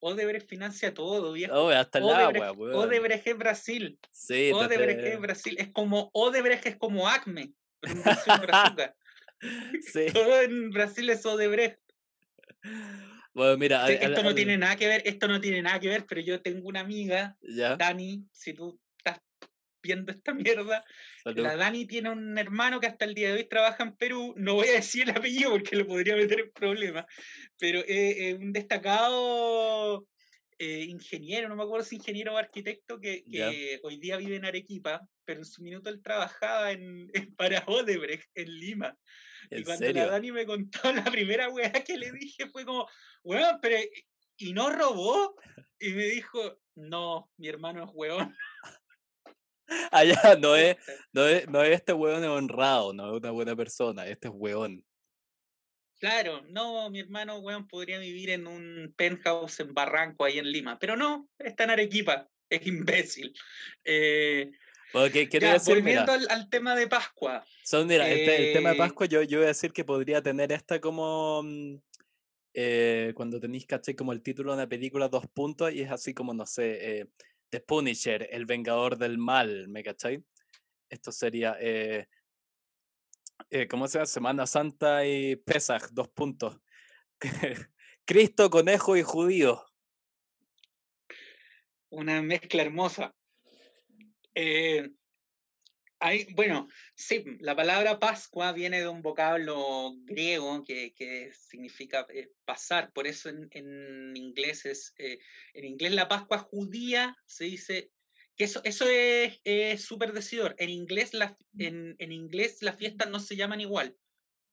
[0.00, 1.54] Odebrecht, financia todo, viejo.
[1.54, 3.98] Oh, hasta Odebrecht, Odebrecht es Brasil.
[4.10, 5.56] Sí, Odebrecht es Brasil.
[5.58, 7.52] Es como Odebrecht es como Acme.
[9.92, 10.06] sí.
[10.12, 11.80] Todo en Brasil es Odebrecht.
[13.36, 16.22] Bueno, mira, esto no tiene nada que ver, esto no tiene nada que ver, pero
[16.22, 17.36] yo tengo una amiga,
[17.78, 19.20] Dani, si tú estás
[19.82, 20.82] viendo esta mierda,
[21.22, 24.54] la Dani tiene un hermano que hasta el día de hoy trabaja en Perú, no
[24.54, 27.04] voy a decir el apellido porque lo podría meter en problemas,
[27.58, 30.06] pero es un destacado
[30.58, 33.22] eh, ingeniero, no me acuerdo si ingeniero o arquitecto, que,
[33.82, 38.30] hoy día vive en Arequipa, pero en su minuto él trabajaba en, en para Odebrecht,
[38.34, 38.96] en Lima.
[39.50, 42.88] Y cuando la Dani me contó la primera weá que le dije fue como,
[43.22, 43.76] weón, pero
[44.38, 45.34] ¿y no robó?
[45.78, 48.34] Y me dijo, no, mi hermano es weón.
[49.90, 50.76] Allá no es,
[51.12, 54.84] no es, no es este weón honrado, no es una buena persona, este es weón.
[55.98, 60.78] Claro, no, mi hermano, weón, podría vivir en un penthouse en Barranco, ahí en Lima,
[60.78, 63.34] pero no, está en Arequipa, es imbécil.
[63.82, 64.50] Eh,
[64.92, 67.44] volviendo al, tema de Pascua.
[67.64, 70.52] Son, mira, el, tema de eh Pascua, yo, yo voy a decir que podría tener
[70.52, 71.42] esta como.
[71.42, 71.76] Mm,
[72.54, 76.14] eh, cuando tenéis, caché, como el título de una película, dos puntos, y es así
[76.14, 77.06] como, no sé, eh,
[77.50, 80.24] The Punisher, el vengador del mal, ¿me cachai?
[80.88, 81.56] Esto sería.
[83.68, 84.06] ¿Cómo se llama?
[84.06, 86.58] Semana Santa y Pesach, dos puntos.
[88.06, 89.64] Cristo, conejo y judío.
[91.90, 93.14] Una mezcla hermosa.
[94.38, 94.90] Eh,
[95.98, 102.30] hay, bueno, sí, la palabra Pascua viene de un vocablo griego que, que significa eh,
[102.44, 105.18] pasar, por eso en, en inglés es, eh,
[105.54, 107.90] en inglés la Pascua judía se dice,
[108.36, 113.20] que eso, eso es súper decidor, en inglés, la, en, en inglés las fiestas no
[113.20, 113.96] se llaman igual,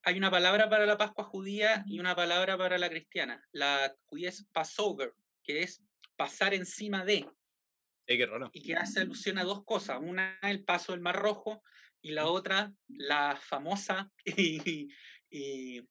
[0.04, 4.30] hay una palabra para la Pascua judía y una palabra para la cristiana, la judía
[4.30, 5.84] es Passover, que es
[6.15, 7.28] pasar encima de,
[8.07, 9.99] y que hace alusión a dos cosas.
[10.01, 11.63] Una, el paso del Mar Rojo,
[12.03, 15.81] y la otra, la famosa y,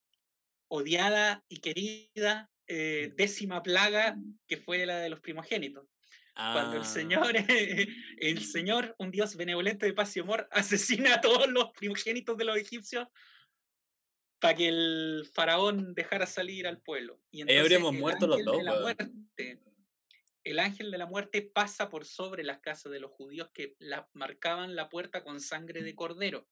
[0.68, 5.86] odiada y querida eh, décima plaga, que fue la de los primogénitos.
[6.34, 6.84] Cuando el ah.
[6.84, 7.34] Señor,
[8.18, 12.44] el Señor, un Dios benevolente de paz y amor, asesina a todos los primogénitos de
[12.44, 13.08] los egipcios
[14.38, 17.20] para que el faraón dejara salir al pueblo.
[17.30, 18.62] Y entonces, habríamos muerto los dos
[20.44, 24.08] el ángel de la muerte pasa por sobre las casas de los judíos que la,
[24.12, 26.48] marcaban la puerta con sangre de cordero.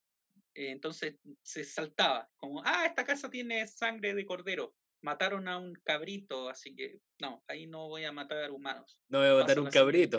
[0.55, 4.74] Eh, entonces se saltaba, como, ah, esta casa tiene sangre de cordero.
[5.03, 9.00] Mataron a un cabrito, así que no, ahí no voy a matar humanos.
[9.09, 10.18] No voy a matar un cabrito.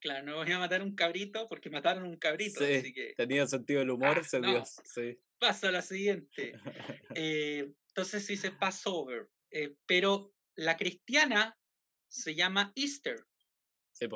[0.00, 2.64] Claro, no voy a matar un cabrito porque mataron un cabrito.
[2.64, 4.80] Sí, tenía sentido el humor, ah, Dios.
[4.84, 5.18] Sí.
[5.38, 6.52] Pasa a la siguiente.
[7.16, 9.28] Eh, entonces dice Passover.
[9.50, 11.58] Eh, pero la cristiana
[12.08, 13.24] se llama Easter.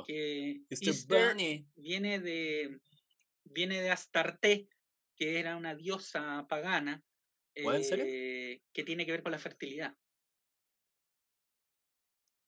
[0.06, 1.36] que Easter,
[1.76, 2.80] viene de
[3.44, 4.68] viene de Astarte,
[5.16, 7.02] que era una diosa pagana
[7.54, 9.94] eh, que tiene que ver con la fertilidad.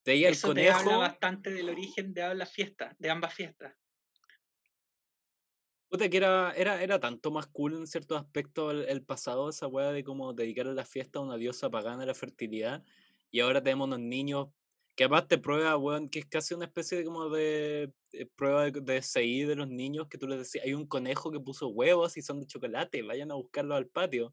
[0.04, 0.78] De ahí el Eso conejo.
[0.78, 3.74] habla bastante del origen de ambas fiestas, de ambas fiestas.
[5.88, 9.66] Puta, que era, era, era tanto más cool en ciertos aspectos el, el pasado, esa
[9.66, 12.84] weá de como dedicar a la fiesta a una diosa pagana de la fertilidad.
[13.30, 14.48] Y ahora tenemos unos niños
[14.96, 18.70] que además te prueba, weón, que es casi una especie de como de, eh, prueba
[18.70, 21.68] de, de, CI de los niños que tú les decías, hay un conejo que puso
[21.68, 24.30] huevos y son de chocolate, vayan a buscarlo al patio.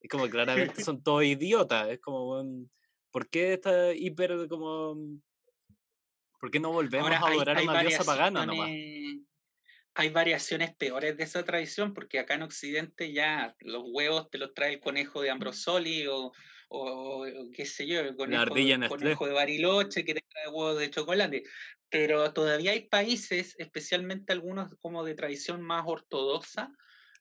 [0.00, 2.70] Es como claramente son todos idiotas, es como, weón,
[3.10, 4.96] ¿por qué está hiper como...
[6.40, 8.70] ¿Por qué no volvemos a adorar a una diosa pagana nomás?
[9.94, 14.54] Hay variaciones peores de esa tradición, porque acá en Occidente ya los huevos te los
[14.54, 16.30] trae el conejo de Ambrosoli o
[16.68, 21.42] o, qué sé yo, el conejo, conejo de Bariloche que te trae huevos de chocolate.
[21.90, 26.70] Pero todavía hay países, especialmente algunos como de tradición más ortodoxa,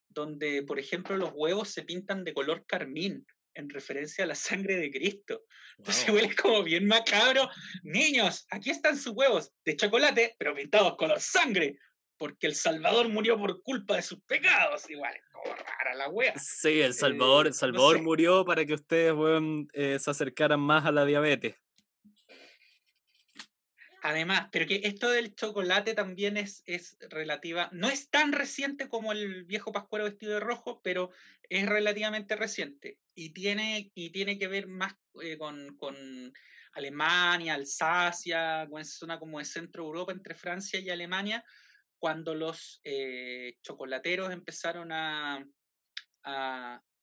[0.09, 4.75] donde, por ejemplo, los huevos se pintan de color carmín en referencia a la sangre
[4.75, 5.43] de Cristo.
[5.77, 7.49] Entonces huele como bien macabro.
[7.83, 11.77] Niños, aquí están sus huevos de chocolate, pero pintados color sangre.
[12.17, 14.89] Porque El Salvador murió por culpa de sus pecados.
[14.89, 16.33] Igual, es como rara la wea.
[16.37, 18.01] Sí, El Salvador, Eh, el Salvador sé.
[18.01, 21.55] murió para que ustedes weón, eh, se acercaran más a la diabetes.
[24.03, 29.11] Además, pero que esto del chocolate también es, es relativa, no es tan reciente como
[29.11, 31.09] el viejo pascuero vestido de rojo, pero
[31.49, 36.31] es relativamente reciente y tiene, y tiene que ver más eh, con, con
[36.73, 41.43] Alemania, Alsacia, con esa zona como de centro Europa entre Francia y Alemania,
[41.99, 45.45] cuando los eh, chocolateros empezaron a,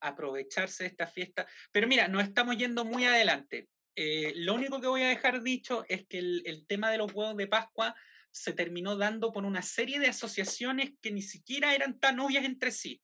[0.01, 1.47] aprovecharse de esta fiesta.
[1.73, 3.71] Pero mira, nos estamos yendo muy adelante.
[3.97, 7.11] Eh, lo único que voy a dejar dicho es que el, el, tema de los
[7.15, 7.95] huevos de Pascua
[8.31, 12.71] se terminó dando por una serie de asociaciones que ni siquiera eran tan obvias entre
[12.71, 13.01] sí.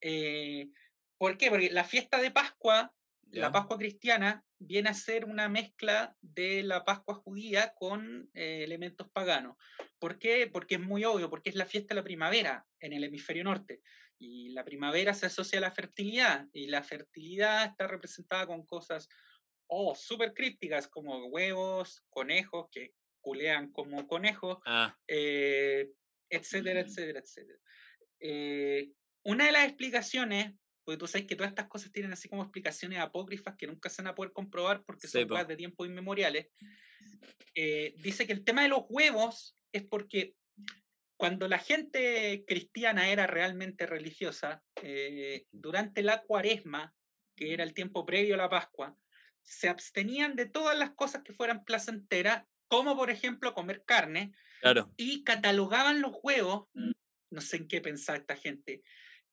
[0.00, 0.68] Eh,
[1.16, 1.50] ¿Por qué?
[1.50, 2.92] Porque la fiesta de Pascua,
[3.30, 3.42] ¿Ya?
[3.42, 9.08] la Pascua cristiana, viene a ser una mezcla de la Pascua judía con eh, elementos
[9.10, 9.56] paganos.
[9.98, 10.48] ¿Por qué?
[10.52, 13.82] Porque es muy obvio, porque es la fiesta de la primavera en el hemisferio norte.
[14.18, 19.08] Y la primavera se asocia a la fertilidad, y la fertilidad está representada con cosas
[19.68, 24.96] oh, súper crípticas como huevos, conejos que culean como conejos, ah.
[25.06, 25.90] eh,
[26.30, 27.58] etcétera, etcétera, etcétera.
[28.20, 28.90] Eh,
[29.24, 30.54] una de las explicaciones,
[30.88, 34.00] porque tú sabes que todas estas cosas tienen así como explicaciones apócrifas que nunca se
[34.00, 35.34] van a poder comprobar porque Sí, son po.
[35.34, 36.46] cosas de tiempos inmemoriales,
[37.54, 40.34] eh, dice que el tema de los huevos es porque
[41.18, 46.94] cuando la gente cristiana era realmente religiosa, eh, durante la cuaresma,
[47.36, 48.96] que era el tiempo previo a la Pascua,
[49.42, 54.90] se abstenían de todas las cosas que fueran placenteras, como por ejemplo comer carne, Claro.
[54.96, 56.68] y catalogaban los huevos,
[57.30, 58.82] no sé en qué pensaba esta gente,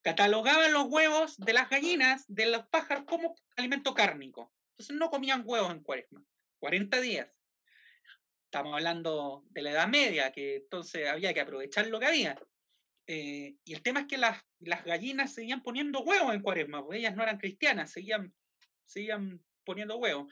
[0.06, 4.54] catalogaban los huevos de las gallinas, de los pájaros, como alimento cárnico.
[4.74, 6.24] Entonces no comían huevos en cuaresma,
[6.60, 7.28] 40 días.
[8.44, 12.40] Estamos hablando de la Edad Media, que entonces había que aprovechar lo que había.
[13.08, 17.00] Eh, y el tema es que las, las gallinas seguían poniendo huevos en cuaresma, porque
[17.00, 18.32] ellas no eran cristianas, seguían,
[18.86, 20.32] seguían poniendo huevos.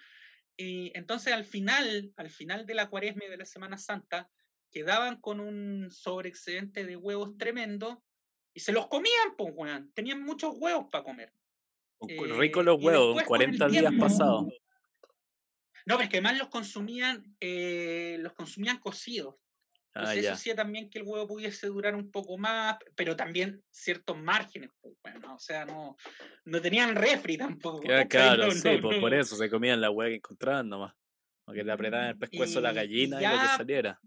[0.56, 4.30] Y entonces al final, al final de la cuaresma y de la Semana Santa,
[4.72, 8.04] quedaban con un sobreexcedente de huevos tremendo
[8.54, 9.92] y se los comían, pues, weón.
[9.94, 11.34] Tenían muchos huevos para comer.
[12.08, 14.46] Eh, Rico los huevos, después, con el 40 días pasados.
[15.86, 19.36] No, pero es que además los consumían, eh, los consumían cocidos.
[19.96, 20.30] Ah, Entonces ya.
[20.30, 24.72] eso hacía también que el huevo pudiese durar un poco más, pero también ciertos márgenes.
[24.82, 25.98] pues, bueno, o sea, no,
[26.46, 27.84] no tenían refri tampoco.
[27.84, 28.36] Ya, ¿cachai?
[28.36, 29.02] claro, No, sí, no, pues no.
[29.02, 30.94] por eso se comían la hueá que encontraban nomás.
[31.46, 34.00] Porque le apretaban el pescuezo a la y gallina y, lo que saliera.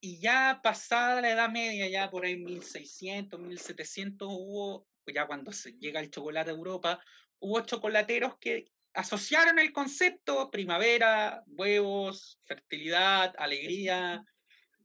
[0.00, 5.52] Y ya pasada la Edad Media, ya por ahí 1600, 1700, hubo, pues ya cuando
[5.52, 7.02] se llega el chocolate a Europa,
[7.40, 14.24] hubo chocolateros que asociaron el concepto primavera, huevos, fertilidad, alegría.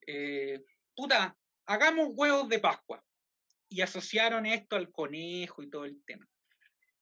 [0.08, 0.62] eh,
[0.96, 3.04] puta, hagamos huevos de Pascua.
[3.70, 6.28] Y asociaron esto al conejo y todo el tema.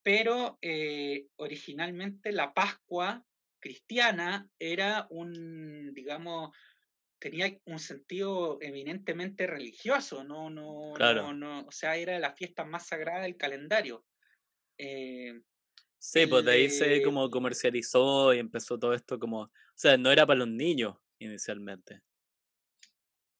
[0.03, 3.25] Pero eh, originalmente la Pascua
[3.59, 6.55] cristiana era un, digamos,
[7.21, 11.21] tenía un sentido eminentemente religioso, no, no, Claro.
[11.21, 14.05] no, no, o sea, era la fiesta más sagrada del calendario.
[14.77, 15.39] Eh,
[16.03, 19.41] Sí, pues de ahí se como comercializó y empezó todo esto como...
[19.43, 22.01] O sea, no era para los niños inicialmente.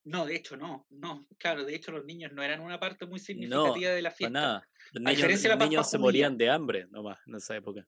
[0.04, 3.18] no, de hecho no, no, claro, de hecho los niños no eran una parte muy
[3.20, 4.40] No, significativa de la fiesta.
[4.40, 4.70] nada.
[4.94, 5.42] Los niños, los
[5.90, 6.00] se judía.
[6.00, 7.84] morían de hambre nomás en esa época.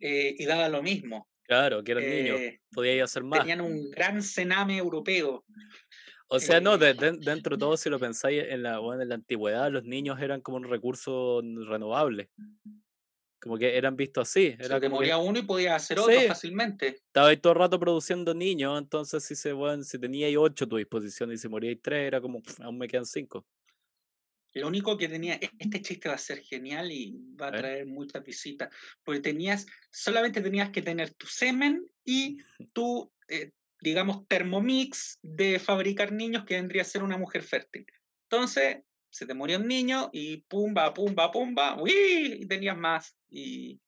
[0.00, 1.27] eh, y daba lo mismo.
[1.48, 2.38] Claro, que eran niños.
[2.40, 3.40] Eh, Podía hacer más.
[3.40, 5.44] tenían un gran cename europeo.
[6.28, 9.02] O sea, no, eh, de- de- dentro de todo, si lo pensáis, en la, bueno,
[9.02, 12.30] en la antigüedad los niños eran como un recurso renovable.
[13.40, 14.54] Como que eran vistos así.
[14.58, 16.26] Se Era te como que moría uno y podías hacer otro Sí.
[16.26, 16.88] fácilmente.
[17.06, 20.68] estaba ahí todo el rato produciendo niños, entonces si se bueno, si teníais ocho a
[20.68, 23.46] tu disposición y si moríais tres, era como, "Pf, aún me quedan cinco.
[24.58, 27.86] Lo único que tenía, e- este chiste va a ser genial y va a traer
[27.86, 28.68] muchas visitas,
[29.04, 32.38] porque tenías, solamente tenías que tener tu semen y
[32.72, 37.86] tu, eh, digamos, termomix de fabricar niños que vendría a ser una mujer fértil.
[38.24, 38.78] Entonces,
[39.10, 42.40] se te murió un niño y pumba, pumba, pumba, ¡uy!
[42.40, 43.80] y tenías más, y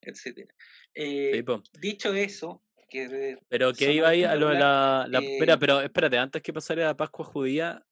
[0.00, 0.54] etcétera.
[0.94, 1.44] Eh,
[1.80, 6.18] dicho eso, que Pero que iba ahí a lo de la, la- Espera, pero espérate,
[6.18, 7.86] antes que pasara a la Pascua judía,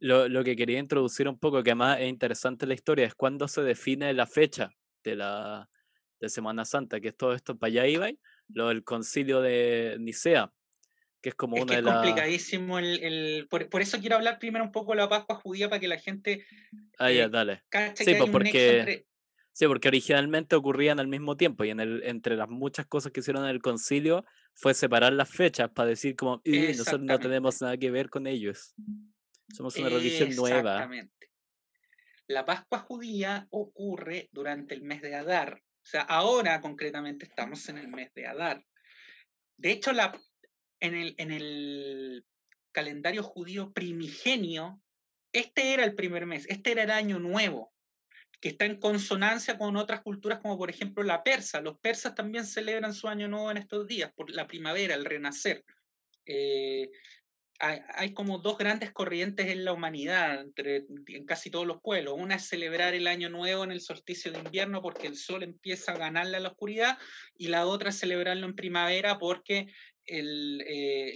[0.00, 3.48] lo, lo que quería introducir un poco, que además es interesante la historia, es cuándo
[3.48, 4.70] se define la fecha
[5.04, 5.68] de la
[6.20, 8.08] de Semana Santa, que es todo esto, para allá iba,
[8.48, 10.52] lo del concilio de Nicea,
[11.22, 14.38] que es como Es una que es complicadísimo el, el- por, por eso quiero hablar
[14.40, 16.44] primero un poco de la Pascua judía para que la gente
[16.98, 17.62] Ah, ya, eh, dale.
[17.94, 19.06] Sí, pues porque- entre-
[19.52, 23.18] Sí, porque originalmente ocurrían al mismo tiempo y en el, entre las muchas cosas que
[23.20, 27.76] hicieron en el concilio fue separar las fechas para decir como, nosotros no tenemos nada
[27.76, 28.74] que ver con ellos.
[29.54, 30.74] Somos una religión nueva.
[30.74, 31.30] Exactamente.
[32.26, 35.62] La Pascua judía ocurre durante el mes de Adar.
[35.82, 38.64] O sea, ahora concretamente estamos en el mes de Adar.
[39.56, 40.12] De hecho, la,
[40.80, 42.26] en, el, en el
[42.72, 44.82] calendario judío primigenio,
[45.32, 47.72] este era el primer mes, este era el año nuevo,
[48.40, 51.60] que está en consonancia con otras culturas como por ejemplo la persa.
[51.62, 55.64] Los persas también celebran su año nuevo en estos días, por la primavera, el renacer.
[56.26, 56.90] Eh,
[57.60, 62.14] hay, como dos grandes corrientes en la humanidad, entre, en casi todos los pueblos.
[62.16, 65.92] Una es celebrar el año nuevo en el solsticio de invierno porque el sol empieza
[65.92, 66.98] a ganarle a la oscuridad,
[67.36, 69.72] y la otra es celebrarlo en primavera porque
[70.04, 71.14] el, eh,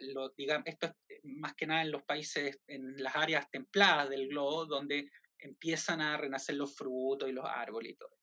[0.00, 4.28] lo, digamos, esto es más que nada en los países, en las áreas templadas del
[4.28, 8.16] globo, donde empiezan a renacer los frutos y los árboles y todo.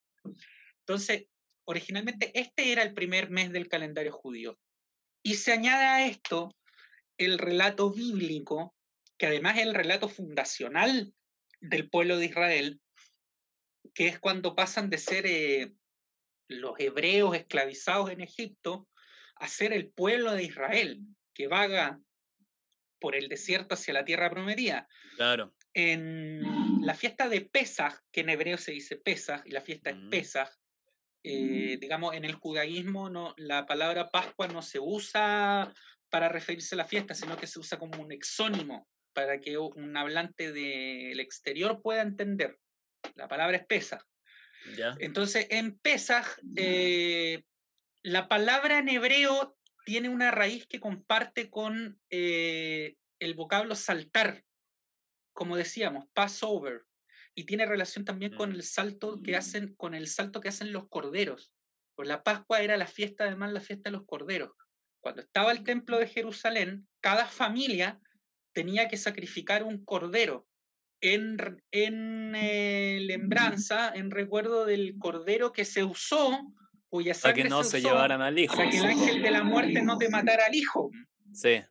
[0.80, 1.26] Entonces,
[1.66, 4.58] originalmente este era el primer mes del calendario judío.
[5.22, 6.56] Y se añade a esto
[7.20, 8.76] el relato bíblico,
[9.18, 11.14] que además es el relato fundacional
[11.62, 12.82] del pueblo de Israel,
[13.94, 15.74] que es cuando pasan de ser eh,
[16.48, 18.88] los hebreos esclavizados en Egipto
[19.36, 21.02] a ser el pueblo de Israel,
[21.34, 22.00] que vaga
[23.00, 24.88] por el desierto hacia la tierra prometida.
[25.16, 25.54] Claro.
[25.74, 26.42] En
[26.82, 30.10] la fiesta de Pesach, que en hebreo se dice Pesach, y la fiesta es mm.
[30.10, 30.50] Pesach,
[31.24, 35.74] eh, digamos, en el judaísmo no, la palabra Pascua no se usa
[36.10, 39.96] para referirse a la fiesta, sino que se usa como un exónimo para que un
[39.98, 42.58] hablante del exterior pueda entender.
[43.16, 44.04] La palabra es Pesach.
[45.00, 47.44] Entonces, en Pesach, eh,
[48.04, 54.44] la palabra en hebreo tiene una raíz que comparte con eh, el vocablo saltar,
[55.34, 56.84] como decíamos, Passover,
[57.36, 58.56] y tiene relación también con mm.
[58.56, 61.52] el salto que hacen, con el salto que hacen los corderos.
[61.96, 64.52] Pues la Pascua era la fiesta, además la fiesta de los corderos.
[65.02, 68.00] Cuando estaba el templo de Jerusalén, cada familia
[68.54, 70.48] tenía que sacrificar un cordero
[71.02, 71.38] en,
[71.72, 76.54] en eh, lembranza, en recuerdo del cordero que se usó,
[76.90, 78.56] cuya para que no se, llevaran al hijo.
[78.56, 80.90] Para que el ángel de la muerte no te matara al hijo.
[81.34, 81.64] Sí.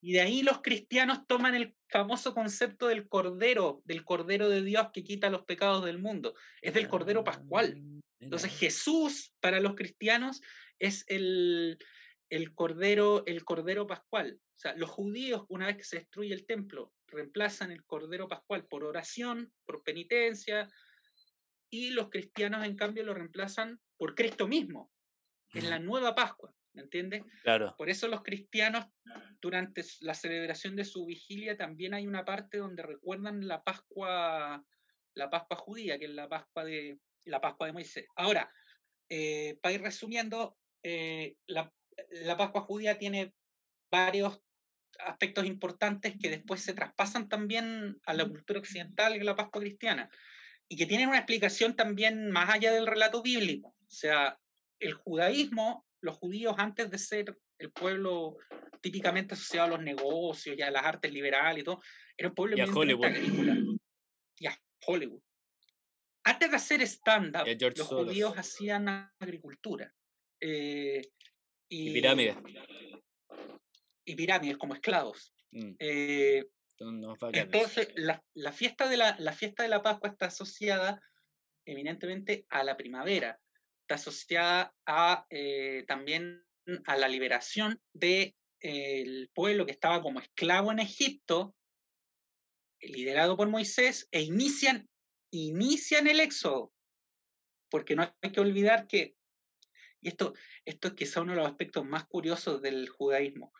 [0.00, 4.88] Y de ahí los cristianos toman el famoso concepto del cordero, del cordero de Dios
[4.92, 6.34] que quita los pecados del mundo.
[6.62, 7.74] Es del cordero pascual.
[7.76, 10.40] Ah, Entonces Jesús para los cristianos
[10.78, 11.78] es el,
[12.30, 14.40] el cordero, el cordero pascual.
[14.56, 18.66] O sea, los judíos, una vez que se destruye el templo, reemplazan el cordero pascual
[18.66, 20.68] por oración, por penitencia,
[21.70, 24.90] y los cristianos, en cambio, lo reemplazan por Cristo mismo,
[25.54, 26.54] en la nueva Pascua.
[26.74, 27.22] ¿Me entiendes?
[27.42, 27.74] Claro.
[27.76, 28.86] Por eso los cristianos,
[29.40, 34.64] durante la celebración de su vigilia, también hay una parte donde recuerdan la Pascua,
[35.14, 38.06] la Pascua judía, que es la Pascua de, la Pascua de Moisés.
[38.16, 38.52] Ahora,
[39.08, 41.72] eh, para ir resumiendo, eh, la,
[42.10, 43.34] la Pascua judía tiene
[43.90, 44.40] varios
[45.00, 49.60] aspectos importantes que después se traspasan también a la cultura occidental y a la Pascua
[49.60, 50.10] cristiana,
[50.68, 53.68] y que tienen una explicación también más allá del relato bíblico.
[53.68, 54.38] O sea,
[54.80, 58.36] el judaísmo, los judíos antes de ser el pueblo
[58.80, 61.80] típicamente asociado a los negocios y a las artes liberales y todo,
[62.16, 63.04] era un pueblo y Hollywood.
[63.06, 63.56] agrícola.
[64.38, 64.46] Y
[64.86, 65.22] Hollywood.
[66.24, 69.92] Antes de hacer stand-up, los judíos hacían agricultura.
[70.40, 71.02] Eh,
[71.68, 72.36] y, pirámides.
[74.04, 75.32] Y pirámides como esclavos.
[75.52, 75.74] Mm.
[75.78, 76.44] Eh,
[77.32, 81.02] entonces, la, fiesta de la, la fiesta de la Pascua está asociada
[81.66, 83.38] eminentemente a la primavera,
[83.82, 86.42] está asociada a eh, también
[86.86, 91.54] a la liberación del de, pueblo que estaba como esclavo en Egipto,
[92.80, 94.88] liderado por Moisés, e inician,
[95.30, 96.72] inician el éxodo.
[97.70, 99.17] Porque no hay que olvidar que
[100.00, 100.34] y esto,
[100.64, 103.52] esto es quizá uno de los aspectos más curiosos del judaísmo,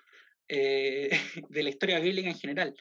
[0.49, 1.11] eh,
[1.49, 2.75] de la historia bíblica en general.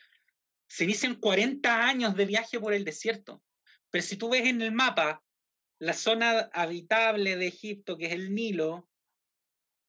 [0.67, 3.41] Se inician 40 años de viaje por el desierto,
[3.89, 5.23] pero si tú ves en el mapa
[5.79, 8.89] la zona habitable de Egipto, que es el Nilo,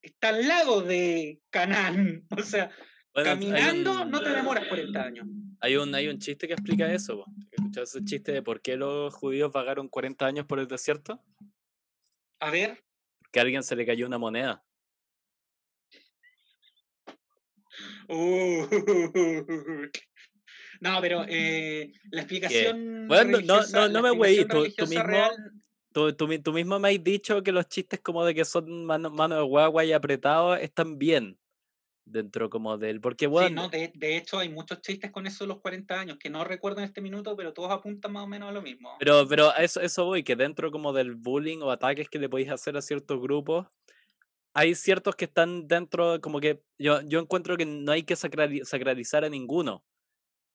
[0.02, 2.26] está al lado de Canaán.
[2.38, 2.70] O sea,
[3.14, 5.26] caminando no te demoras 40 años.
[5.60, 7.24] Hay un, hay un chiste que explica eso.
[7.50, 11.20] ¿Escuchas ese chiste de por qué los judíos vagaron 40 años por el desierto?
[12.38, 12.87] A ver
[13.30, 14.64] que a alguien se le cayó una moneda.
[18.08, 18.66] Uh,
[20.80, 23.06] no, pero eh, la explicación.
[23.06, 25.28] Bueno, no, no, no me güey, tú, mismo.
[25.92, 29.42] Tú, mismo me has dicho que los chistes como de que son manos mano de
[29.42, 31.38] guagua y apretados están bien.
[32.10, 33.00] Dentro como del...
[33.00, 36.00] Porque, bueno, sí, no, de, de, hecho hay muchos chistes con eso de los 40
[36.00, 38.62] años, que no recuerdo en este minuto, pero todos apuntan más o menos a lo
[38.62, 38.96] mismo.
[38.98, 42.50] Pero, pero eso, eso voy, que dentro como del bullying o ataques que le podéis
[42.50, 43.66] hacer a ciertos grupos,
[44.54, 49.24] hay ciertos que están dentro, como que yo, yo encuentro que no hay que sacralizar
[49.24, 49.84] a ninguno,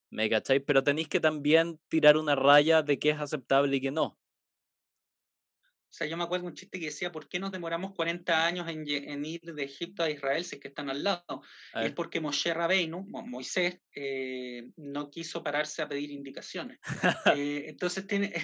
[0.10, 0.62] ¿me cacháis?
[0.66, 4.18] Pero tenéis que también tirar una raya de qué es aceptable y qué no.
[5.94, 8.68] O sea, yo me acuerdo un chiste que decía, ¿por qué nos demoramos 40 años
[8.68, 11.44] en, ir de Egipto a Israel si es que están al lado?
[11.76, 16.80] Es porque Moshe Rabbeinu, Moisés, eh, no quiso pararse a pedir indicaciones.
[17.38, 18.34] Eh, entonces tiene...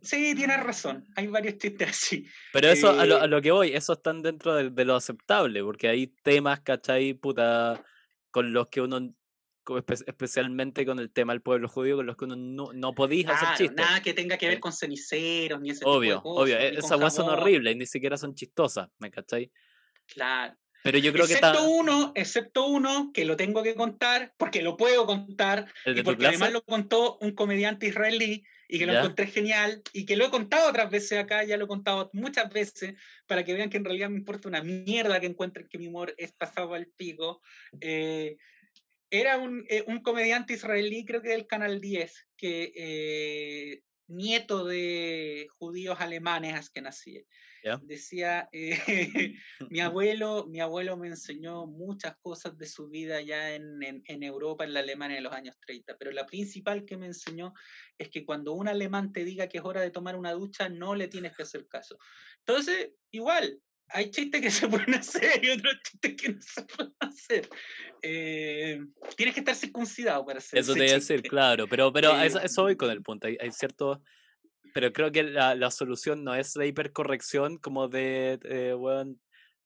[0.00, 1.06] Sí, tienes razón.
[1.16, 2.26] Hay varios chistes así.
[2.52, 4.96] Pero eso, a, lo, a, eh lo, que voy, eso están dentro de, de, lo
[4.96, 7.14] aceptable, porque hay temas, ¿cachai?
[7.14, 7.82] Puta,
[8.30, 9.14] con los que uno
[10.06, 13.48] especialmente con el tema del pueblo judío, con los que uno no, no podís hacer
[13.56, 13.76] chistes.
[13.76, 16.68] Nada que tenga que ver con ceniceros, ni ese obvio, tipo de cosas, Obvio, e,
[16.78, 19.50] esas cosas son horribles, ni siquiera son chistosas, ¿me cachai?
[20.06, 20.56] Claro.
[20.84, 24.76] Pero yo creo excepto que uno, excepto uno que lo tengo que contar, porque lo
[24.76, 29.82] puedo contar, y porque además lo contó un comediante israelí y que lo encontré genial
[29.94, 32.96] y que lo he contado otras veces acá, ya lo he contado muchas veces
[33.26, 36.14] para que vean que en realidad me importa una mierda que encuentren que mi humor
[36.18, 37.40] es pasado al pico.
[37.80, 38.36] Eh,
[39.20, 45.46] era un, eh, un, comediante israelí, creo que del Canal 10, que eh, nieto de
[45.52, 47.24] judíos alemanes que nací.
[47.62, 47.80] Yeah.
[47.82, 48.76] Decía, eh,
[49.70, 54.22] mi, abuelo, mi abuelo me enseñó muchas cosas de su vida ya en, en, en,
[54.22, 57.54] Europa, en la Alemania de los años 30, pero la principal que me enseñó
[57.96, 60.94] es que cuando un alemán te diga que es hora de tomar una ducha, no
[60.94, 61.96] le tienes que hacer caso.
[62.40, 66.94] Entonces, igual, hay chistes que se pueden hacer y otros chistes que no se pueden
[67.00, 67.48] hacer.
[68.02, 68.80] Eh,
[69.16, 72.26] tienes que estar circuncidado para hacer Eso te iba a decir, claro, pero, pero eh,
[72.26, 73.26] eso, eso, voy con el punto.
[73.26, 73.98] Hay, hay ciertos.
[74.74, 79.14] Pero creo que la, la, solución no es la hipercorrección, como de, eh, bueno,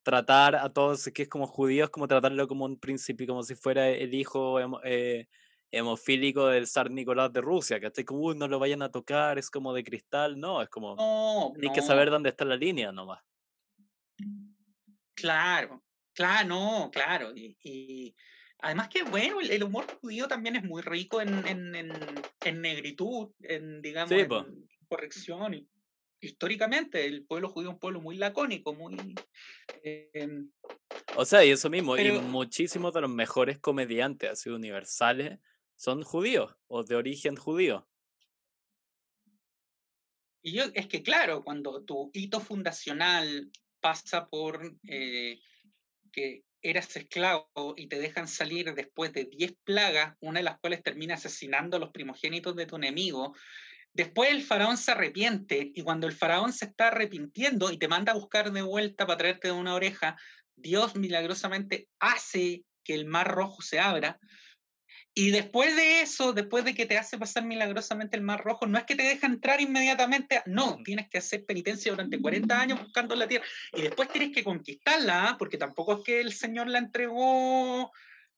[0.03, 3.89] tratar a todos que es como judíos, como tratarlo como un príncipe, como si fuera
[3.89, 5.29] el hijo eh,
[5.71, 9.75] hemofílico del zar Nicolás de Rusia, que como, no lo vayan a tocar, es como
[9.75, 11.73] de cristal, no, es como, no, hay no.
[11.75, 13.21] que saber dónde está la línea nomás.
[15.19, 15.83] Claro,
[16.14, 17.33] claro, no, claro.
[17.35, 18.14] Y, y
[18.61, 21.93] además que, bueno, el, el, humor judío también es muy rico en, en, en,
[22.45, 25.55] en negritud, en, digamos, sí, en corrección.
[25.55, 25.69] Y,
[26.21, 28.97] históricamente, el pueblo judío es un pueblo muy lacónico, muy...
[29.83, 30.45] Eh,
[31.16, 35.41] o sea, y eso mismo, pero, y muchísimos de los mejores comediantes así universales
[35.75, 37.89] son judíos o de origen judío.
[40.43, 43.51] Y yo, es que claro, cuando tu hito fundacional
[43.81, 45.41] pasa por eh,
[46.12, 50.83] que eras esclavo y te dejan salir después de 10 plagas, una de las cuales
[50.83, 53.35] termina asesinando a los primogénitos de tu enemigo.
[53.93, 58.12] Después el faraón se arrepiente y cuando el faraón se está arrepintiendo y te manda
[58.12, 60.16] a buscar de vuelta para traerte de una oreja,
[60.57, 64.18] Dios milagrosamente hace que el mar rojo se abra.
[65.19, 68.79] Y después de eso, después de que te hace pasar milagrosamente el Mar Rojo, no
[68.79, 73.16] es que te deja entrar inmediatamente, no, tienes que hacer penitencia durante 40 años buscando
[73.16, 77.91] la tierra y después tienes que conquistarla, porque tampoco es que el Señor la entregó,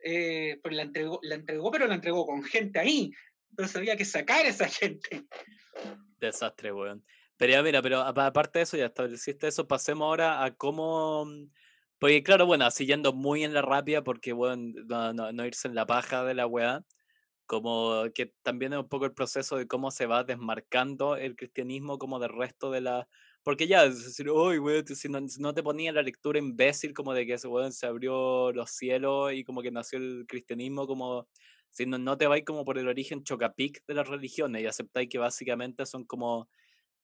[0.03, 3.11] eh, pues la entregó, la entregó, pero la entregó con gente ahí.
[3.51, 5.26] Entonces había que sacar a esa gente.
[6.18, 7.05] Desastre, weón.
[7.37, 11.26] Pero ya, mira, pero aparte de eso, ya estableciste eso, pasemos ahora a cómo
[12.01, 15.74] porque claro, bueno, siguiendo muy en la rápida, porque bueno, no, no, no, irse en
[15.74, 16.82] la paja de la weá,
[17.46, 21.98] como que también es un poco el proceso de cómo se va desmarcando el cristianismo
[21.98, 23.09] como del resto de la...
[23.42, 27.14] Porque ya, es decir, uy, weón, si no, no te ponía la lectura imbécil como
[27.14, 31.28] de que ese weón se abrió los cielos y como que nació el cristianismo como...
[31.70, 35.09] Si no, no te vais como por el origen chocapic de las religiones y aceptáis
[35.09, 36.48] que básicamente son como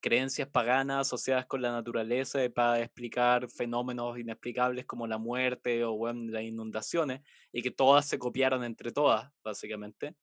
[0.00, 6.30] creencias paganas asociadas con la naturaleza para explicar fenómenos inexplicables como la muerte o bueno,
[6.30, 7.22] las inundaciones
[7.52, 10.14] y que todas se copiaron entre todas, básicamente.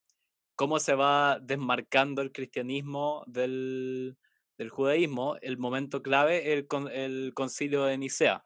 [0.56, 4.18] ¿Cómo se va desmarcando el cristianismo del,
[4.58, 5.38] del judaísmo?
[5.42, 8.46] El momento clave, el, el concilio de Nicea.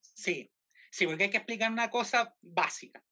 [0.00, 0.50] Sí,
[0.90, 3.02] sí, porque hay que explicar una cosa básica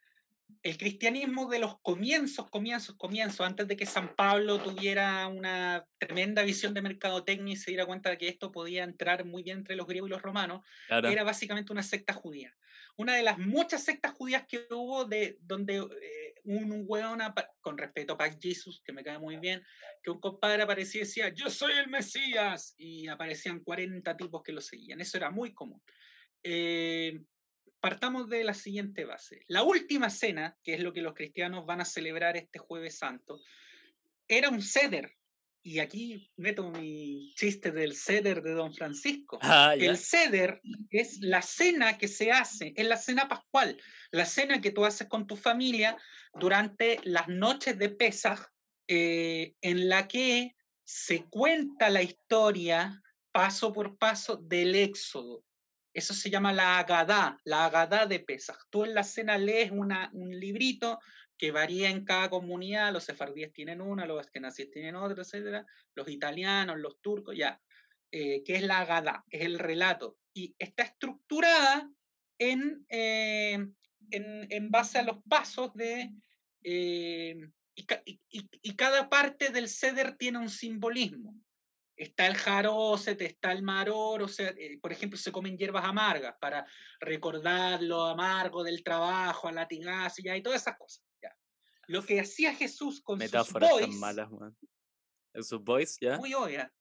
[0.62, 6.42] el cristianismo de los comienzos, comienzos, comienzos, antes de que San Pablo tuviera una tremenda
[6.42, 9.76] visión de mercadotecnia y se diera cuenta de que esto podía entrar muy bien entre
[9.76, 11.08] los griegos y los romanos, claro.
[11.08, 12.54] era básicamente una secta judía.
[12.96, 17.20] Una de las muchas sectas judías que hubo, de donde eh, un hueón,
[17.60, 19.62] con respeto a Pac Jesus, que me cae muy bien,
[20.02, 24.52] que un compadre aparecía y decía, yo soy el Mesías, y aparecían 40 tipos que
[24.52, 25.00] lo seguían.
[25.00, 25.82] Eso era muy común.
[26.42, 27.20] Eh,
[27.82, 29.44] partamos de la siguiente base.
[29.48, 33.40] La última cena, que es lo que los cristianos van a celebrar este jueves santo,
[34.28, 35.16] era un ceder.
[35.64, 39.38] y aquí meto mi chiste del ceder de Don Francisco.
[39.42, 40.60] Ah, el ceder
[40.90, 43.80] es la cena que se hace, es la cena pascual,
[44.10, 45.96] la cena que tú haces con tu familia
[46.34, 48.40] durante las noches de Pesaj,
[48.88, 53.00] eh, en la que se cuenta la historia
[53.32, 55.44] paso por paso del Éxodo.
[55.92, 58.56] Eso se llama la Agadá, la Agadá de Pesaj.
[58.70, 60.98] Tú en la cena lees una, un librito
[61.36, 65.66] que varía en cada comunidad, los sefardíes tienen una, los askenazíes tienen otra, etc.
[65.94, 67.60] Los italianos, los turcos, ya.
[68.10, 70.18] Eh, que es la Agadá, es el relato.
[70.34, 71.90] Y está estructurada
[72.38, 73.54] en, eh,
[74.10, 76.10] en, en, base a los pasos de...
[76.62, 77.36] Eh,
[77.74, 77.86] y,
[78.62, 81.34] y, cada parte del ceder tiene un simbolismo.
[81.96, 86.66] Está el jaroset, está el maror, o sea, por ejemplo, se comen hierbas amargas para
[87.00, 91.04] recordar lo amargo del trabajo, a latigazo, y todas esas cosas.
[91.88, 93.90] Lo que hacía Jesús con Metáforas sus boys.
[93.90, 94.56] tan malas, man.
[95.34, 96.16] ¿En sus boys, ya?
[96.16, 96.72] Muy obvia.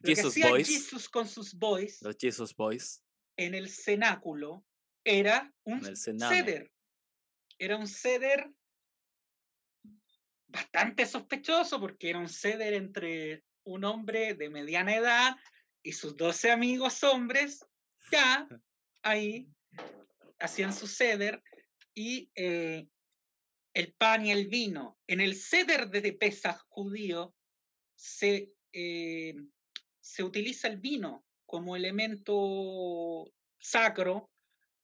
[0.00, 0.68] Lo Jesus que hacía boys.
[0.68, 3.04] Jesús con sus boys Los Jesus Boys.
[3.36, 4.64] en el cenáculo
[5.04, 6.72] era un ceder.
[7.58, 8.50] Era un ceder
[10.48, 15.36] bastante sospechoso porque era un ceder entre un hombre de mediana edad
[15.82, 17.64] y sus 12 amigos hombres.
[18.10, 18.48] Ya
[19.02, 19.48] ahí
[20.38, 21.42] hacían su ceder
[21.94, 22.88] y eh,
[23.74, 24.98] el pan y el vino.
[25.06, 27.34] En el ceder de Pesaj judío
[27.94, 29.34] se, eh,
[30.00, 34.30] se utiliza el vino como elemento sacro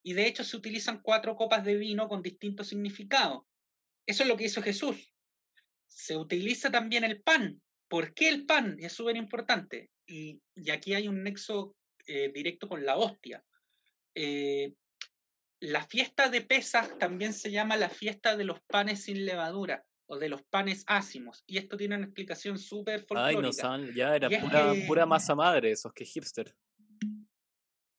[0.03, 3.43] y de hecho se utilizan cuatro copas de vino con distintos significados.
[4.05, 5.13] Eso es lo que hizo Jesús.
[5.87, 7.61] Se utiliza también el pan.
[7.87, 8.77] ¿Por qué el pan?
[8.79, 9.89] Es súper importante.
[10.05, 11.75] Y, y, aquí hay un nexo
[12.05, 13.43] eh, directo con la hostia.
[14.15, 14.73] Eh,
[15.59, 20.17] la fiesta de Pesaj también se llama la fiesta de los panes sin levadura o
[20.17, 21.43] de los panes ácimos.
[21.47, 23.39] Y esto tiene una explicación súper folclórica.
[23.39, 26.55] Ay, no saben, ya era pura, que- pura masa madre, esos que hipster.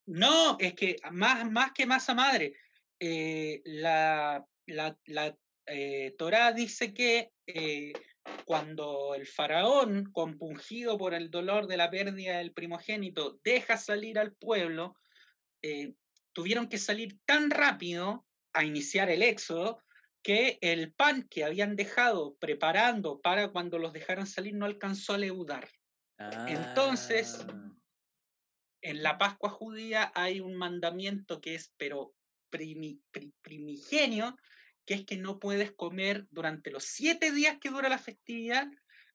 [0.07, 2.55] No, es que más, más que masa madre,
[2.99, 5.37] eh, la, la, la
[5.67, 7.93] eh, Torá dice que eh,
[8.45, 14.33] cuando el faraón, compungido por el dolor de la pérdida del primogénito, deja salir al
[14.35, 14.95] pueblo,
[15.63, 15.95] eh,
[16.33, 19.83] tuvieron que salir tan rápido a iniciar el éxodo
[20.23, 25.19] que el pan que habían dejado preparando para cuando los dejaran salir no alcanzó a
[25.19, 25.69] leudar.
[26.47, 27.55] Entonces, Ah,
[28.83, 32.15] en la Pascua judía hay un mandamiento que es, pero
[32.51, 34.37] primi- pri- primigenio,
[34.89, 38.69] que es que no puedes comer durante los siete días que dura la festividad,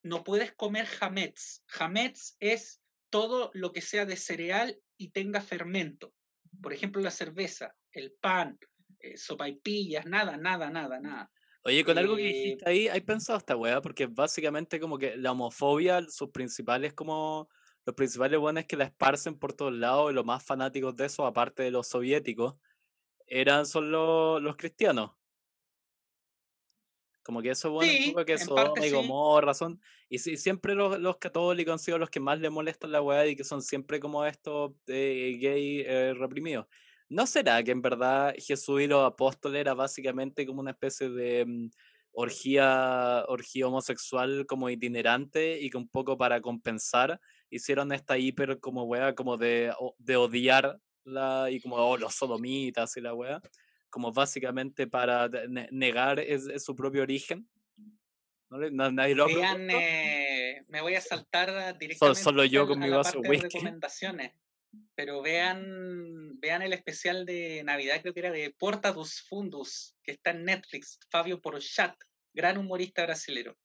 [0.04, 1.64] no puedes comer hametz.
[1.80, 6.14] Hametz es todo lo que sea de cereal y tenga fermento.
[6.62, 8.60] Por ejemplo, la cerveza, el pan,
[9.00, 11.32] eh, sopaipillas, nada, nada, nada, nada.
[11.64, 13.82] Oye, con algo que Eh, dijiste ahí, ¿hay pensado esta weá?
[13.82, 17.50] Porque básicamente como que la homofobia, sus principales como,
[17.84, 21.26] los principales buenos que la esparcen por todos lados y los más fanáticos de eso,
[21.26, 22.58] aparte de los soviéticos,
[23.26, 25.14] eran son los, los cristianos.
[27.24, 28.96] Como que eso bueno, Sí, que Sodoma y sí.
[28.96, 32.92] Gomorra son, y sí, siempre los, los católicos han sido los que más le molestan
[32.92, 36.68] la weá y que son siempre como estos eh, gay eh, reprimidos.
[37.10, 41.46] ¿No será que en verdad Jesús y los apóstoles era básicamente como una especie de
[41.46, 41.70] mm,
[42.12, 47.20] orgía, orgía homosexual como itinerante y que un poco para compensar
[47.50, 52.98] hicieron esta hiper como weá, como de, de odiar la, y como oh, los sodomitas
[52.98, 53.42] y la weá,
[53.94, 57.48] como básicamente para ne- negar es, es su propio origen?
[58.50, 62.68] ¿No le- na- nadie lo ha Vean, eh, me voy a saltar directamente solo yo
[62.68, 63.44] con a mi vaso de whisky.
[63.50, 64.32] recomendaciones.
[64.96, 70.14] Pero vean, vean el especial de Navidad, creo que era de Porta dos Fundus, que
[70.14, 71.94] está en Netflix, Fabio Porchat,
[72.34, 73.56] gran humorista brasilero.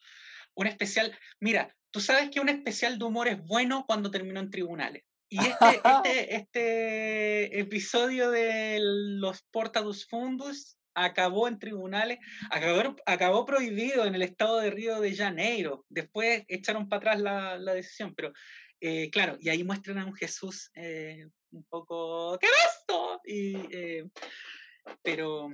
[0.54, 4.50] Un especial, mira, tú sabes que un especial de humor es bueno cuando terminó en
[4.50, 5.04] tribunales.
[5.30, 12.18] Y este, este, este episodio de los Porta dos Fundus acabó en tribunales,
[12.50, 15.84] acabó, acabó prohibido en el estado de Río de Janeiro.
[15.88, 18.32] Después echaron para atrás la, la decisión, pero
[18.80, 23.20] eh, claro, y ahí muestran a un Jesús eh, un poco, ¿qué es esto?
[25.02, 25.50] Pero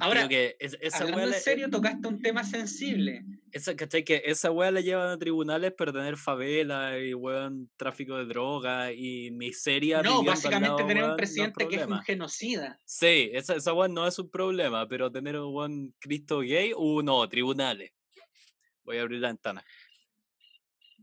[0.00, 3.24] ahora, que es- esa hablando en serio, tocaste un tema sensible.
[3.52, 4.04] Esa, ¿cachai?
[4.04, 8.92] Que esa weá la llevan a tribunales por tener favela y weón, tráfico de droga
[8.92, 10.02] y miseria.
[10.02, 12.80] No, básicamente lado, tener weón, no un es presidente que es un genocida.
[12.84, 17.02] Sí, esa, esa weá no es un problema, pero tener un buen Cristo gay, uh,
[17.02, 17.92] no, tribunales.
[18.82, 19.64] Voy a abrir la ventana.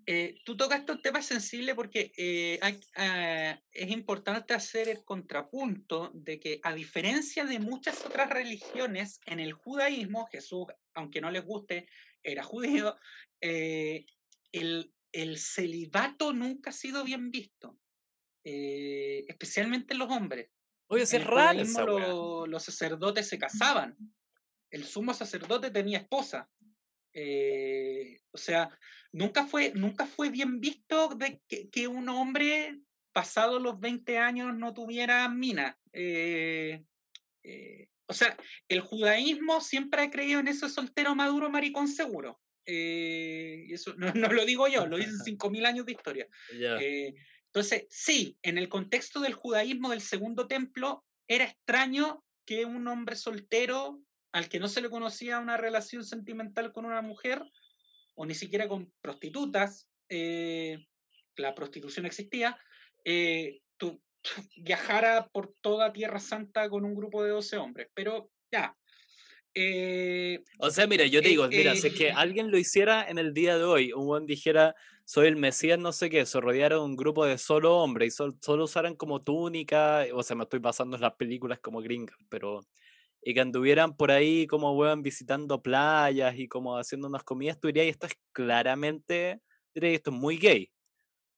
[0.09, 6.11] Eh, tú tocaste un tema sensible porque eh, hay- ah, es importante hacer el contrapunto
[6.13, 11.43] de que a diferencia de muchas otras religiones, en el judaísmo, Jesús, aunque no les
[11.43, 11.89] guste,
[12.23, 12.95] era judío,
[13.41, 14.05] eh,
[14.53, 17.77] el, el celibato nunca ha sido bien visto,
[18.45, 20.49] eh, especialmente en los hombres.
[20.89, 22.47] Oye, es raro.
[22.47, 23.97] los sacerdotes se casaban.
[24.71, 26.49] El sumo sacerdote tenía esposa.
[27.19, 28.69] Eh, o sea,
[29.11, 32.79] nunca fue, nunca fue bien visto de que, un hombre
[33.11, 35.79] pasado los 20 años no tuviera mina.
[35.93, 36.83] Eh,
[37.41, 38.37] eh, o sea,
[38.69, 42.39] el judaísmo siempre ha creído en ese soltero maduro maricón seguro.
[42.65, 46.27] eso no, no, lo digo yo, lo dicen 5.000 años de historia.
[46.51, 53.15] entonces, sí, en el contexto del judaísmo del segundo templo, era extraño que un hombre
[53.15, 54.03] soltero
[54.37, 57.41] al que no se le conocía una relación sentimental con una mujer,
[58.13, 60.77] o ni siquiera con prostitutas, eh,
[61.37, 62.55] la prostitución existía,
[63.03, 63.99] eh, tú,
[64.57, 67.87] viajara por toda Tierra Santa con un grupo de 12 hombres.
[67.95, 68.77] Pero ya.
[69.55, 73.17] Eh, o sea, mira, yo te digo, mira, si es que alguien lo hiciera en
[73.17, 76.79] el día de hoy, un buen dijera, soy el Mesías, no sé qué, se rodeara
[76.79, 80.95] un grupo de solo hombres y solo usaran como túnica, o sea, me estoy pasando
[80.95, 82.67] en las películas como gringas, pero
[83.27, 87.67] y que anduvieran por ahí como weón visitando playas y como haciendo unas comidas, tú
[87.67, 89.41] dirías, esto es claramente,
[89.75, 90.71] dirías, esto es muy gay.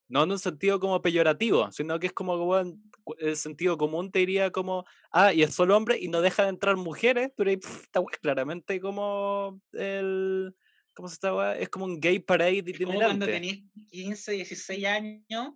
[0.08, 2.80] No en un sentido como peyorativo, sino que es como, weón,
[3.18, 6.50] el sentido común te diría como, ah, y es solo hombre y no deja de
[6.50, 10.56] entrar mujeres, tú dirías, está claramente como el...
[10.94, 12.86] ¿Cómo se está, Es como un gay parade itinerante.
[12.86, 15.54] Como cuando tenés 15, 16 años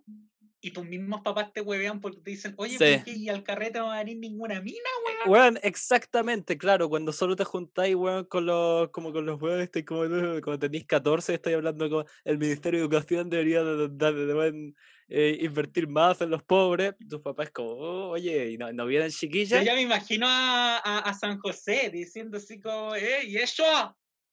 [0.64, 3.02] y tus mismos papás te huevean porque te dicen, oye, sí.
[3.04, 5.30] y al carrete no va a venir ninguna mina, eh, weón?
[5.30, 10.00] Weón, exactamente, claro, cuando solo te juntáis, weón, con los, como con los weones, como,
[10.40, 14.74] cuando tenéis 14, estoy hablando con el Ministerio de Educación debería de, de,
[15.08, 19.10] eh, invertir más en los pobres, tus papás como, oh, oye, ¿y no, no vienen
[19.10, 19.60] chiquillas?
[19.60, 23.64] Yo ya me imagino a, a, San José diciendo así como, eh, ¿y eso?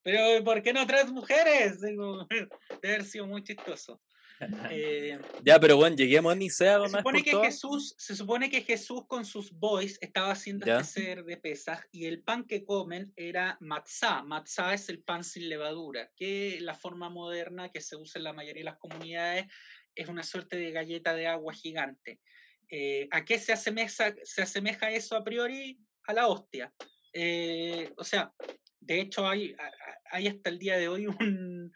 [0.02, 1.82] Pero ¿por qué no traes mujeres?
[1.82, 2.26] Debe
[2.84, 4.00] haber sido muy chistoso.
[4.72, 6.80] Eh, ya, pero bueno, lleguemos a Nicea.
[6.88, 11.24] Se supone, que Jesús, se supone que Jesús con sus boys estaba haciendo este ser
[11.26, 14.24] de pesas y el pan que comen era matzá.
[14.24, 18.34] Matzá es el pan sin levadura, que la forma moderna que se usa en la
[18.34, 19.46] mayoría de las comunidades
[19.96, 22.20] es una suerte de galleta de agua gigante.
[22.70, 25.80] Eh, ¿A qué se asemeja, se asemeja eso a priori?
[26.06, 26.74] A la hostia.
[27.14, 28.34] Eh, o sea,
[28.80, 29.56] de hecho hay,
[30.10, 31.74] hay hasta el día de hoy un,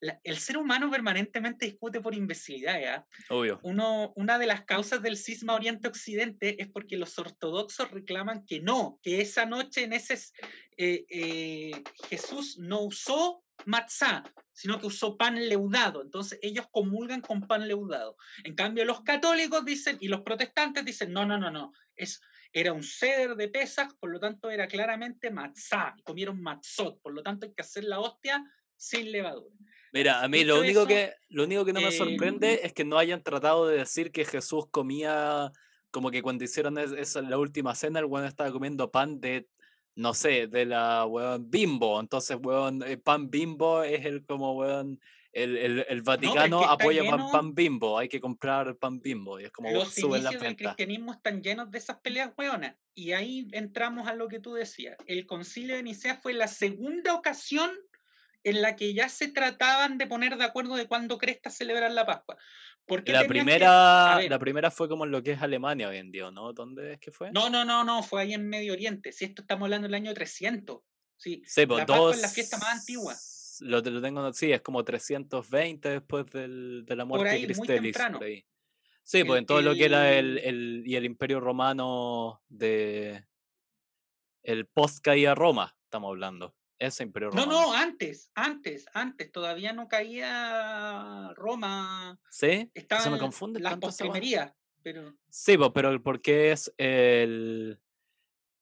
[0.00, 3.06] el ser humano permanentemente discute por imbecilidad.
[3.30, 3.60] Obvio.
[3.62, 8.98] Uno, una de las causas del cisma Oriente-Occidente es porque los ortodoxos reclaman que no,
[9.02, 10.14] que esa noche en ese
[10.76, 14.22] eh, eh, Jesús no usó matzá,
[14.52, 16.02] sino que usó pan leudado.
[16.02, 18.16] Entonces ellos comulgan con pan leudado.
[18.44, 22.20] En cambio, los católicos dicen y los protestantes dicen, no, no, no, no, es,
[22.52, 27.22] era un ceder de pesas, por lo tanto era claramente matzá, comieron matzot, por lo
[27.22, 28.44] tanto hay que hacer la hostia
[28.76, 29.54] sin levadura.
[29.96, 32.84] Mira, a mí lo único, que, lo único que no me sorprende em es que
[32.84, 35.50] no hayan tratado de decir que Jesús comía,
[35.90, 39.48] como que cuando hicieron esa la última cena, el weón estaba comiendo pan de,
[39.94, 41.98] no sé, de la weón bimbo.
[41.98, 45.00] Entonces, weón, el pan bimbo es el como weón.
[45.32, 49.40] El, el, el Vaticano apoya pan, pan, bimbo, hay que comprar pan bimbo.
[49.40, 52.76] Y es como Los suben la del cristianismo están llenos de esas peleas weonas.
[52.94, 54.96] Y ahí entramos a lo que tú decías.
[55.06, 57.70] El concilio de Nicea fue la segunda ocasión
[58.46, 62.06] en la que ya se trataban de poner de acuerdo de cuándo cresta celebrar la
[62.06, 62.36] Pascua.
[62.86, 66.30] Porque la primera, la primera fue como en lo que es Alemania hoy en día,
[66.30, 66.52] ¿no?
[66.52, 67.32] ¿Dónde es que fue?
[67.32, 69.10] No, no, no, no, fue ahí en Medio Oriente.
[69.10, 70.78] Si esto estamos hablando del año 300.
[71.16, 73.16] Sí, sí pues, la Pascua es la fiesta más antigua.
[73.60, 77.96] Lo, lo tengo, sí, es como 320 después del, de la muerte de Cristelis.
[77.96, 78.46] Por ahí.
[79.02, 83.24] Sí, pues en todo lo que era el, el, y el Imperio Romano de
[84.44, 86.54] el post caía Roma, estamos hablando.
[86.78, 87.50] Ese imperio romano.
[87.50, 92.18] No, no, antes, antes, antes, todavía no caía Roma.
[92.30, 92.70] ¿Sí?
[93.00, 93.60] Se me confunde.
[93.60, 94.52] Las postrimerías,
[94.82, 95.14] pero.
[95.28, 97.80] Sí, pero porque es el.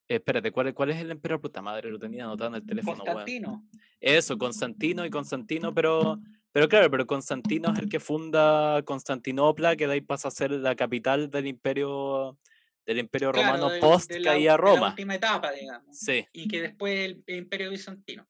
[0.06, 1.40] Espérate, ¿cuál, ¿cuál es el emperador?
[1.40, 2.98] Puta madre, lo tenía anotado en el teléfono.
[2.98, 3.66] Constantino.
[4.00, 6.20] Eso, Constantino y Constantino, pero,
[6.52, 10.50] pero claro, pero Constantino es el que funda Constantinopla, que de ahí pasa a ser
[10.50, 12.38] la capital del imperio
[12.86, 14.80] del Imperio Romano post caía Roma.
[14.80, 15.98] la última etapa, digamos.
[15.98, 16.26] Sí.
[16.32, 18.26] Y que después el, Imperio Bizantino.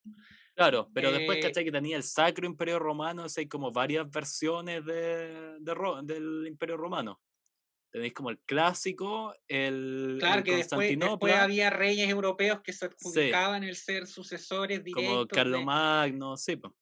[0.55, 1.65] Claro, pero después, eh ¿cachai?
[1.65, 5.75] Que tenía el Sacro Imperio Romano, o hay como varias versiones de, de
[6.05, 7.21] del Imperio Romano.
[7.91, 10.17] Tenéis como el clásico, el.
[10.19, 15.13] Claro, que después, después, había reyes europeos que se adjudicaban el ser sucesores directos.
[15.13, 16.73] Como Carlomagno, sí, pues.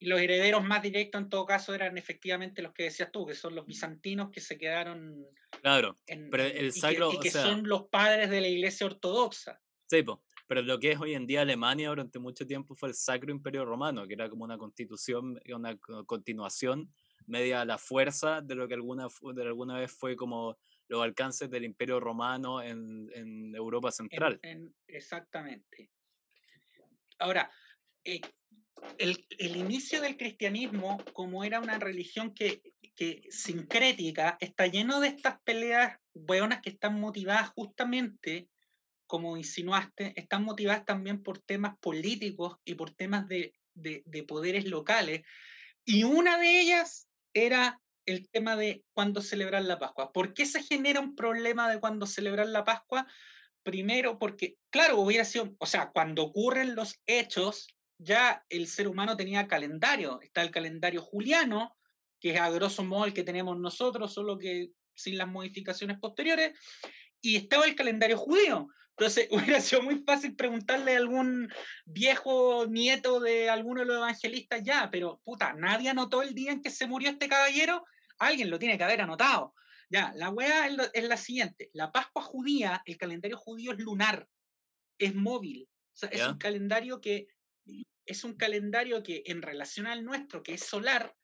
[0.00, 3.34] Y los herederos más directos en todo caso eran efectivamente los que decías tú, que
[3.34, 5.26] son los bizantinos que se quedaron.
[5.60, 5.96] Claro,
[6.30, 7.12] pero el sacro.
[7.12, 9.60] Y que, son los padres de la iglesia ortodoxa.
[9.86, 10.22] Sí, po.
[10.46, 13.64] pero lo que es hoy en día Alemania durante mucho tiempo fue el Sacro Imperio
[13.64, 15.76] Romano, que era como una constitución, una
[16.06, 16.92] continuación
[17.26, 21.50] media a la fuerza de lo que alguna, de alguna vez fue como los alcances
[21.50, 24.40] del Imperio Romano en, en Europa Central.
[24.86, 25.90] exactamente.
[27.18, 27.50] Ahora,
[28.04, 28.20] eh,
[28.98, 32.62] el, inicio del cristianismo, como era una religión que,
[32.94, 38.48] que sincrética, está lleno de estas peleas buenas que están motivadas justamente,
[39.06, 44.66] como insinuaste, están motivadas también por temas políticos y por temas de, de, de poderes
[44.66, 45.22] locales.
[45.84, 50.12] Y una de ellas era el tema de cuándo celebrar la Pascua.
[50.12, 53.06] ¿Por qué se genera un problema de cuándo celebrar la Pascua?
[53.62, 57.68] Primero, porque, claro, hubiera sido, o sea, cuando ocurren los hechos,
[57.98, 60.20] ya el ser humano tenía calendario.
[60.22, 61.76] Está el calendario juliano,
[62.20, 66.58] que es a grosso modo el que tenemos nosotros, solo que sin las modificaciones posteriores,
[67.20, 68.68] y estaba el calendario judío.
[68.96, 71.48] Entonces, hubiera sido muy fácil preguntarle a algún
[71.84, 76.62] viejo nieto de alguno de los evangelistas ya, pero puta, nadie anotó el día en
[76.62, 77.84] que se murió este caballero,
[78.18, 79.54] alguien lo tiene que haber anotado.
[79.90, 84.28] Ya, la weá es, la siguiente, la Pascua judía, el calendario judío es lunar,
[84.98, 85.66] es móvil,
[86.10, 87.28] es un calendario que
[88.06, 91.14] es un calendario que en relación al nuestro, que es solar,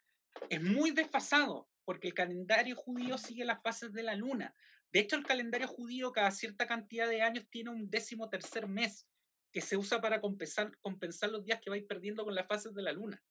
[0.50, 4.54] es muy desfasado, porque el calendario judío sigue las fases de la luna.
[4.92, 9.08] De hecho, el calendario judío cada cierta cantidad de años tiene un décimo tercer mes
[9.52, 12.92] que se usa para compensar, los días que vais perdiendo con las fases de la
[12.92, 13.22] luna.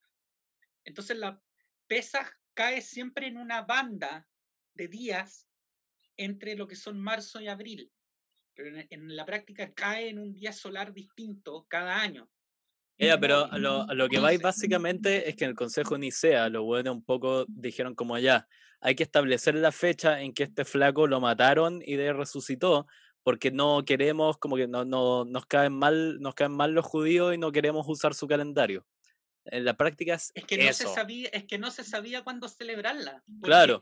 [0.86, 1.42] Entonces, la
[1.88, 4.28] Pesaj cae siempre en una banda
[4.74, 5.50] de días
[6.18, 7.92] entre lo que son marzo y abril,
[8.54, 12.30] pero en, la práctica cae en un día solar distinto cada año.
[12.98, 16.92] Pero a lo, lo, que vais básicamente es que en el Consejo Nicea, lo bueno
[16.92, 18.48] un poco dijeron como allá,
[18.82, 22.86] hay que establecer la fecha en que este flaco lo mataron y de resucitó,
[23.24, 27.34] porque no queremos, como que no, no, nos, caen mal, nos caen mal los judíos
[27.34, 28.86] y no queremos usar su calendario.
[29.46, 32.48] En la práctica es, es que no se sabía es que no se sabía cuándo
[32.48, 33.24] celebrarla.
[33.42, 33.82] Claro.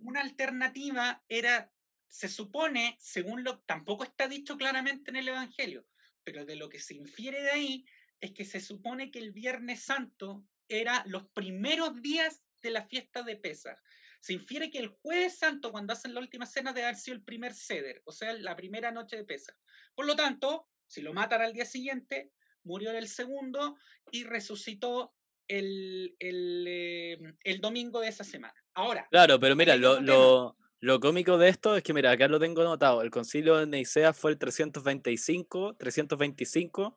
[0.00, 1.70] Una alternativa era,
[2.08, 5.86] se supone, según lo, tampoco está dicho claramente en el Evangelio,
[6.22, 7.86] pero de lo que se infiere de ahí
[8.24, 13.22] es que se supone que el Viernes Santo era los primeros días de la fiesta
[13.22, 13.78] de Pesach.
[14.20, 17.22] Se infiere que el jueves santo, cuando hacen la última cena, debe haber sido el
[17.22, 19.54] primer ceder, o sea, la primera noche de pesa.
[19.94, 23.76] Por lo tanto, si lo matan al día siguiente, murió en el segundo
[24.10, 25.12] y resucitó
[25.46, 28.54] el, el, eh, el domingo de esa semana.
[28.72, 29.06] Ahora.
[29.10, 32.62] Claro, pero mira, lo, lo, lo, cómico de esto es que, mira, acá lo tengo
[32.62, 33.02] anotado.
[33.02, 36.96] El concilio de Nicea fue el 325, 325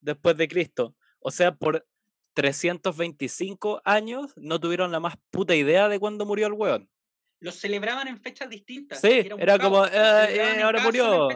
[0.00, 0.94] después de Cristo.
[1.20, 1.86] O sea, por
[2.34, 6.88] 325 años no tuvieron la más puta idea de cuándo murió el weón.
[7.40, 9.00] Los celebraban en fechas distintas.
[9.00, 11.28] Sí, era, como, eh, eh, ahora murió.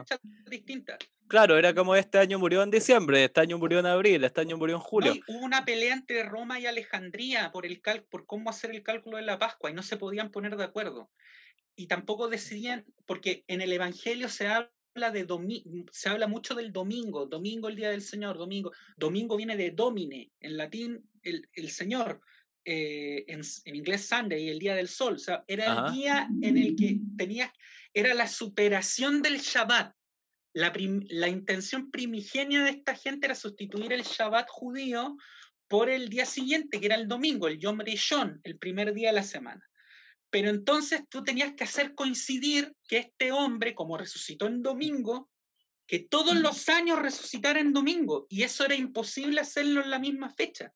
[1.28, 4.58] Claro, era como este año murió en diciembre, este año murió en abril, este año
[4.58, 5.14] murió en julio.
[5.28, 9.22] hubo una pelea entre Roma y Alejandría por, el por cómo hacer el cálculo de
[9.22, 11.10] la Pascua y no se podían poner de acuerdo.
[11.74, 15.26] Y tampoco decidían, porque en el Evangelio se habla de
[15.90, 18.72] se habla mucho del domingo, domingo el día del Señor, domingo.
[18.96, 22.20] Domingo viene de domine, en latín el, el Señor,
[22.64, 25.14] eh, en, en, inglés Sunday, el día del sol.
[25.14, 27.52] O sea, era el día en el que tenía,
[27.94, 29.94] era la superación del Shabbat.
[30.54, 30.70] La,
[31.08, 35.16] la intención primigenia de esta gente era sustituir el Shabbat judío
[35.68, 39.14] por el día siguiente, que era el domingo, el Yom Rishon, el primer día de
[39.14, 39.66] la semana.
[40.32, 45.28] Pero entonces tú tenías que hacer coincidir que este hombre, como resucitó en domingo,
[45.86, 50.30] que todos los años resucitara en domingo, y eso era imposible hacerlo en la misma
[50.30, 50.72] fecha.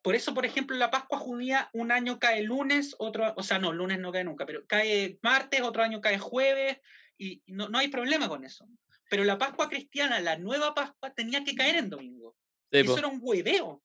[0.00, 3.74] Por eso, por ejemplo, la Pascua judía un año cae lunes, otro, o sea, no,
[3.74, 6.78] lunes no cae nunca, pero cae martes, otro año cae jueves,
[7.18, 8.66] y no, no hay problema con eso.
[9.10, 12.34] Pero la Pascua cristiana, la nueva Pascua, tenía que caer en domingo.
[12.70, 13.82] eso era un hueveo.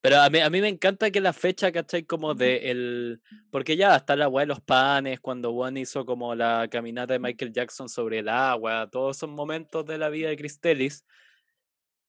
[0.00, 2.04] Pero a mí, a mí me encanta que la fecha, ¿cachai?
[2.04, 3.20] Como de el...
[3.50, 7.18] Porque ya está la agua de los panes, cuando Juan hizo como la caminata de
[7.18, 11.04] Michael Jackson sobre el agua, todos esos momentos de la vida de Cristelis.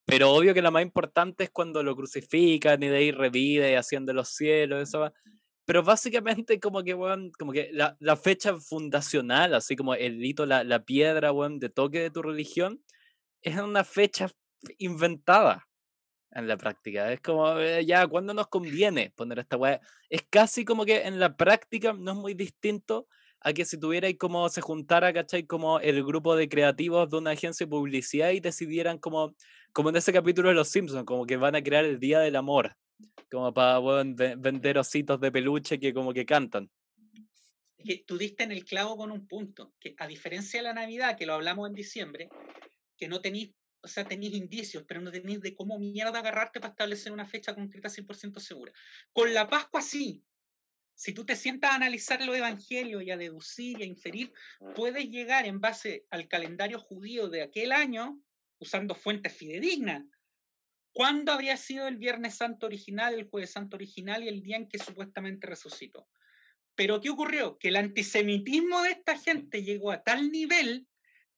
[0.05, 3.75] Pero obvio que la más importante es cuando lo crucifican y de ahí revive y
[3.75, 5.11] haciendo los cielos, eso
[5.65, 10.45] Pero básicamente como que, bueno, como que la, la, fecha fundacional, así como el hito,
[10.45, 12.83] la, la piedra, bueno, de toque de tu religión,
[13.41, 14.29] es una fecha
[14.77, 15.68] inventada
[16.32, 17.11] en la práctica.
[17.11, 19.82] Es como, eh, ya, ¿cuándo nos conviene poner esta weá?
[20.09, 23.07] Es casi como que en la práctica no es muy distinto
[23.41, 25.45] a que si tuvierais como se juntara, ¿cachai?
[25.45, 29.34] Como el grupo de creativos de una agencia de publicidad y decidieran como,
[29.71, 32.36] como en ese capítulo de Los Simpsons, como que van a crear el Día del
[32.36, 32.75] Amor,
[33.32, 36.69] como para vender ositos de peluche que como que cantan.
[37.77, 41.17] Que tú diste en el clavo con un punto, que a diferencia de la Navidad,
[41.17, 42.27] que lo hablamos en diciembre,
[42.97, 46.71] que no tenéis o sea, tenéis indicios, pero no tenéis de cómo mierda agarrarte para
[46.71, 48.73] establecer una fecha concreta 100% segura.
[49.13, 50.23] Con la Pascua sí.
[50.95, 54.34] Si tú te sientas a analizar los evangelios y a deducir y a inferir,
[54.75, 58.21] puedes llegar en base al calendario judío de aquel año,
[58.59, 60.03] usando fuentes fidedignas.
[60.91, 64.67] ¿Cuándo habría sido el Viernes Santo original, el Jueves Santo original y el día en
[64.67, 66.09] que supuestamente resucitó?
[66.75, 67.57] Pero ¿qué ocurrió?
[67.57, 70.88] Que el antisemitismo de esta gente llegó a tal nivel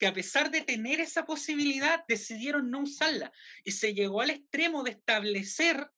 [0.02, 3.32] que a pesar de tener esa posibilidad, decidieron no usarla.
[3.64, 5.92] Y se llegó al extremo de establecer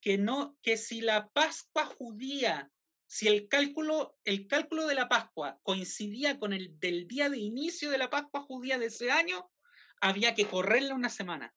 [0.00, 2.72] que, no, que si la Pascua judía,
[3.06, 7.90] si el cálculo, el cálculo de la Pascua coincidía con el del día de inicio
[7.90, 9.50] de la Pascua judía de ese año,
[10.00, 11.54] había que correrla una semana.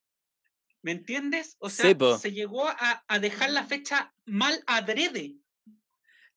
[0.81, 1.55] ¿Me entiendes?
[1.59, 5.37] O sea, se llegó a, a dejar la fecha mal adrede.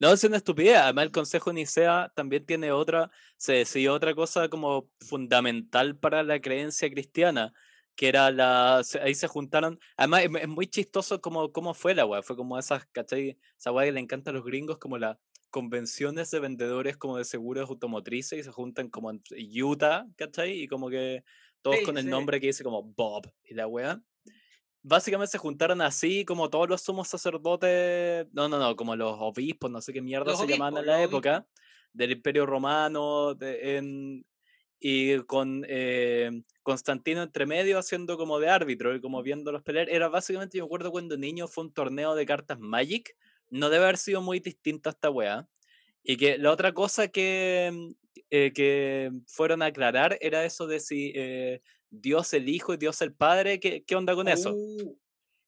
[0.01, 0.77] No, es una estupidez.
[0.79, 6.41] Además, el Consejo Nicea también tiene otra, se decidió otra cosa como fundamental para la
[6.41, 7.53] creencia cristiana,
[7.97, 8.83] que era la.
[9.03, 9.81] Ahí se juntaron.
[9.97, 12.23] Además, es, muy chistoso como, cómo fue la weá.
[12.23, 13.39] Fue como esas, ¿cachai?
[13.59, 15.17] Esa weá que le encanta a los gringos, como las
[15.51, 19.23] convenciones de vendedores como de seguros automotrices y se juntan como en
[19.63, 20.63] Utah, ¿cachai?
[20.63, 21.25] Y como que
[21.63, 24.01] todos con el nombre que dice como Bob y la weá
[24.89, 29.71] básicamente se juntaron así como todos los sumos sacerdotes, no, no, no, como los obispos,
[29.71, 31.47] no sé qué mierda se llamaban en la época,
[31.93, 34.25] del Imperio Romano, en,
[34.81, 39.89] y con eh, Constantino entre medio haciendo como de árbitro y como viendo pelear.
[39.91, 43.17] Era básicamente, yo me acuerdo cuando niño fue un torneo de cartas Magic,
[43.51, 45.49] no debe haber sido muy distinto a esta weá.
[46.03, 47.93] Y que la otra cosa que,
[48.31, 51.61] eh, que fueron a aclarar era eso de si eh,
[51.91, 54.53] Dios el Hijo y Dios el Padre, ¿qué, qué onda con eso?
[54.55, 54.99] Uh.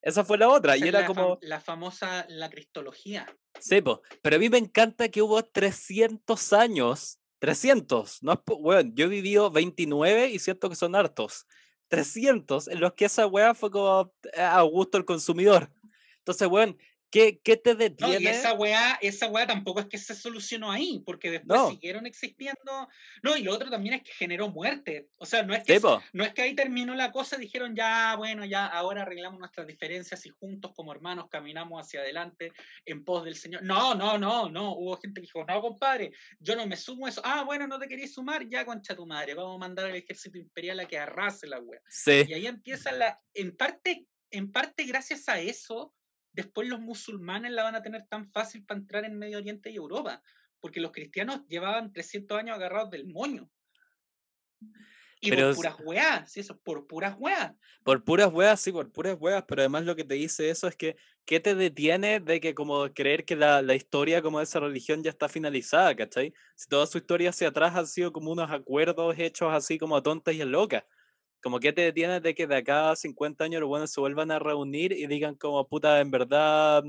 [0.01, 1.37] Esa fue la otra, y era como...
[1.41, 3.27] la famosa, la cristología.
[3.59, 3.83] Sí,
[4.21, 9.51] pero a mí me encanta que hubo 300 años, 300, no bueno, yo he vivido
[9.51, 11.45] 29 y siento que son hartos,
[11.89, 15.71] 300 en los que esa weá fue como eh, a gusto el consumidor.
[16.17, 16.75] Entonces, bueno,
[17.11, 18.13] ¿Qué, ¿Qué, te detiene?
[18.13, 22.05] No, y esa weá, esa weá tampoco es que se solucionó ahí, porque después siguieron
[22.05, 22.87] existiendo.
[23.21, 25.09] No, y lo otro también es que generó muerte.
[25.17, 25.77] O sea, no es que,
[26.13, 30.25] no es que ahí terminó la cosa, dijeron ya, bueno, ya ahora arreglamos nuestras diferencias
[30.25, 32.53] y juntos como hermanos caminamos hacia adelante
[32.85, 33.61] en pos del Señor.
[33.63, 34.77] No, no, no, no.
[34.77, 37.21] Hubo gente que dijo, no, compadre, yo no me sumo a eso.
[37.25, 40.37] Ah, bueno, no te querías sumar, ya concha tu madre, vamos a mandar al ejército
[40.37, 41.81] imperial a que arrase la weá.
[41.89, 42.23] Sí.
[42.25, 45.93] Y ahí empieza la, en parte, en parte gracias a eso
[46.33, 49.75] después los musulmanes la van a tener tan fácil para entrar en Medio Oriente y
[49.75, 50.21] Europa,
[50.59, 53.49] porque los cristianos llevaban 300 años agarrados del moño.
[55.23, 57.53] Y por puras weas, sí, eso, por puras weas.
[57.83, 60.75] Por puras weas, sí, por puras weas, pero además lo que te dice eso es
[60.75, 64.59] que, ¿qué te detiene de que como creer que la, la historia como de esa
[64.59, 66.33] religión ya está finalizada, ¿cachai?
[66.55, 70.33] Si toda su historia hacia atrás han sido como unos acuerdos hechos así como tontas
[70.33, 70.85] y locas.
[71.41, 74.31] Como que te detienes de que de acá a 50 años los buenos se vuelvan
[74.31, 76.83] a reunir y digan como, puta, en verdad,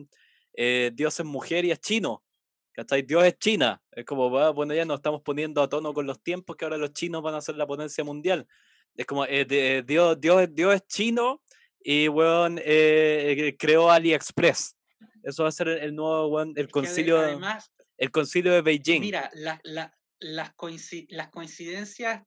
[0.55, 2.23] eh, Dios es mujer y es chino.
[2.73, 3.03] ¿Cachai?
[3.03, 3.83] Dios es China.
[3.91, 6.93] Es como, bueno, ya nos estamos poniendo a tono con los tiempos que ahora los
[6.93, 8.47] chinos van a ser la potencia mundial.
[8.97, 11.43] Es como, eh, Dios, Dios, Dios es chino
[11.81, 14.77] y, weón, eh, creó AliExpress.
[15.23, 19.01] Eso va a ser el, nuevo, weón, el concilio, además, el concilio de Beijing.
[19.01, 19.61] Mira, las,
[20.19, 22.23] las coincidencias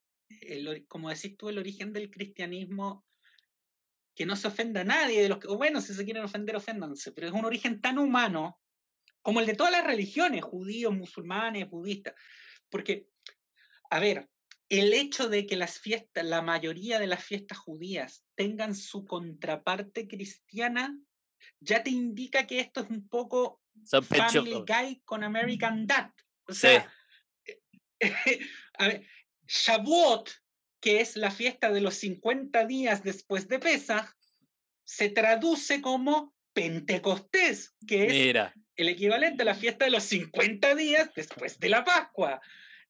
[0.87, 3.05] como decís tú, el origen del cristianismo,
[4.15, 7.11] que no se ofenda a nadie, de los que, bueno, si se quieren ofender, oféndanse,
[7.11, 8.59] pero es un origen tan humano
[9.21, 12.13] como el de todas las religiones, judíos, musulmanes, budistas.
[12.69, 13.07] Porque,
[13.89, 14.29] a ver,
[14.69, 20.07] el hecho de que las fiestas, la mayoría de las fiestas judías tengan su contraparte
[20.07, 20.97] cristiana,
[21.59, 26.11] ya te indica que esto es un poco Family Guy con American Dad.
[26.47, 26.91] O sea,
[28.77, 29.07] a ver,
[29.47, 30.29] Shavuot,
[30.79, 34.07] que es la fiesta de los 50 días después de Pesach,
[34.83, 38.35] se traduce como Pentecostés, que es
[38.75, 42.41] el equivalente a la fiesta de los 50 días después de la Pascua.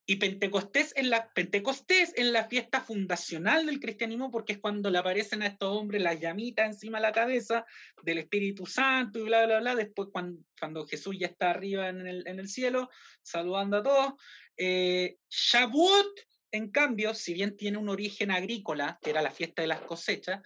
[0.07, 4.99] Y Pentecostés en la, Pentecostés en la fiesta fundacional del cristianismo, porque es cuando le
[4.99, 7.65] aparecen a estos hombres las llamitas encima de la cabeza
[8.03, 9.73] del Espíritu Santo y bla, bla, bla.
[9.73, 12.91] Después, cuando, cuando Jesús ya está arriba en el, en el cielo,
[13.23, 14.13] saludando a todos.
[14.57, 16.19] Eh, Shavuot
[16.51, 20.41] en cambio, si bien tiene un origen agrícola, que era la fiesta de las cosechas,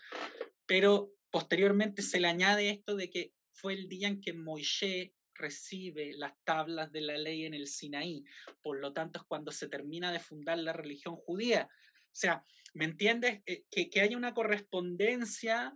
[0.65, 6.13] pero posteriormente se le añade esto de que fue el día en que Moisés recibe
[6.13, 8.23] las tablas de la ley en el Sinaí.
[8.61, 11.69] Por lo tanto, es cuando se termina de fundar la religión judía.
[11.71, 12.43] O sea,
[12.73, 13.41] ¿me entiendes?
[13.45, 15.73] Eh, que, que haya una correspondencia.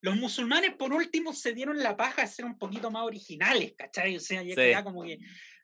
[0.00, 4.16] Los musulmanes, por último, se dieron la paja de ser un poquito más originales, ¿cachai?
[4.16, 5.18] O sea, ya como que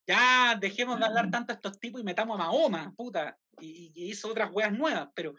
[0.07, 4.29] ya dejemos de hablar tanto a estos tipos y metamos a Mahoma, puta, y, hizo
[4.29, 5.35] otras weas nuevas, pero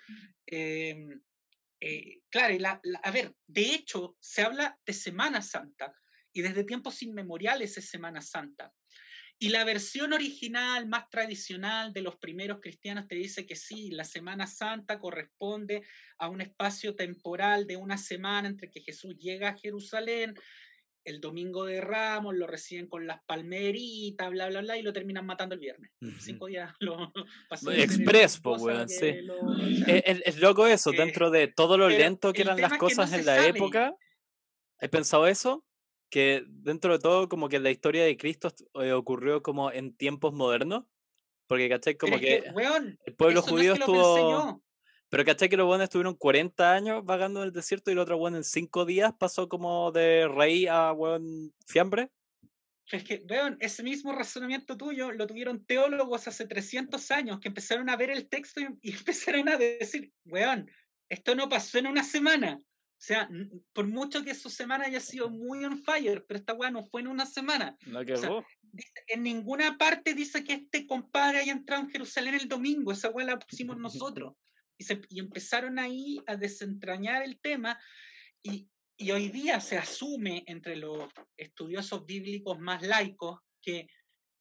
[0.45, 1.21] em,
[1.79, 2.55] eh, claro,
[3.03, 5.93] a ver, de hecho, se habla de Semana Santa
[6.33, 8.73] y desde tiempos inmemoriales es Semana Santa.
[9.37, 14.05] Y la versión original, más tradicional de los primeros cristianos, te dice que sí, la
[14.05, 15.83] Semana Santa corresponde
[16.17, 20.35] a un espacio temporal de una semana entre que Jesús llega a Jerusalén,
[21.05, 25.25] el domingo de Ramos, lo reciben con las palmeritas, bla, bla, bla, y lo terminan
[25.25, 25.91] matando el viernes.
[26.19, 27.13] Cinco días lo
[27.49, 27.71] pasó.
[27.71, 29.15] Express, pues, weón, sí.
[29.87, 33.95] Es, loco eso, dentro de todo lo lento que eran las cosas en la época.
[34.79, 35.63] ¿Has pensado eso?
[36.09, 38.51] Que dentro de todo, como que la historia de Cristo
[38.81, 40.85] eh, ocurrió como en tiempos modernos.
[41.47, 41.95] Porque, ¿cachai?
[41.95, 42.43] Como que,
[43.05, 44.64] el pueblo judío estuvo.
[45.09, 48.17] Pero ¿cachai que los buenos estuvieron 40 años vagando en el desierto y el otro
[48.17, 52.11] bueno en 5 días pasó como de rey a buen fiambre?
[52.91, 57.89] Es que, vean, ese mismo razonamiento tuyo lo tuvieron teólogos hace 300 años que empezaron
[57.89, 60.69] a ver el texto y, empezaron a decir, weón,
[61.09, 62.59] esto no pasó en una semana.
[62.97, 63.29] O sea,
[63.73, 67.01] por mucho que su semana haya sido muy on fire, pero esta weá no fue
[67.01, 67.77] en una semana.
[67.85, 68.01] No
[69.07, 72.91] en ninguna parte dice que este compadre haya entrado en Jerusalén el domingo.
[72.91, 73.77] Esa weá la pusimos
[74.17, 74.33] nosotros
[74.77, 77.79] y, empezaron ahí a desentrañar el tema
[78.43, 78.69] y,
[79.11, 83.87] hoy día se asume entre los estudiosos bíblicos más laicos que,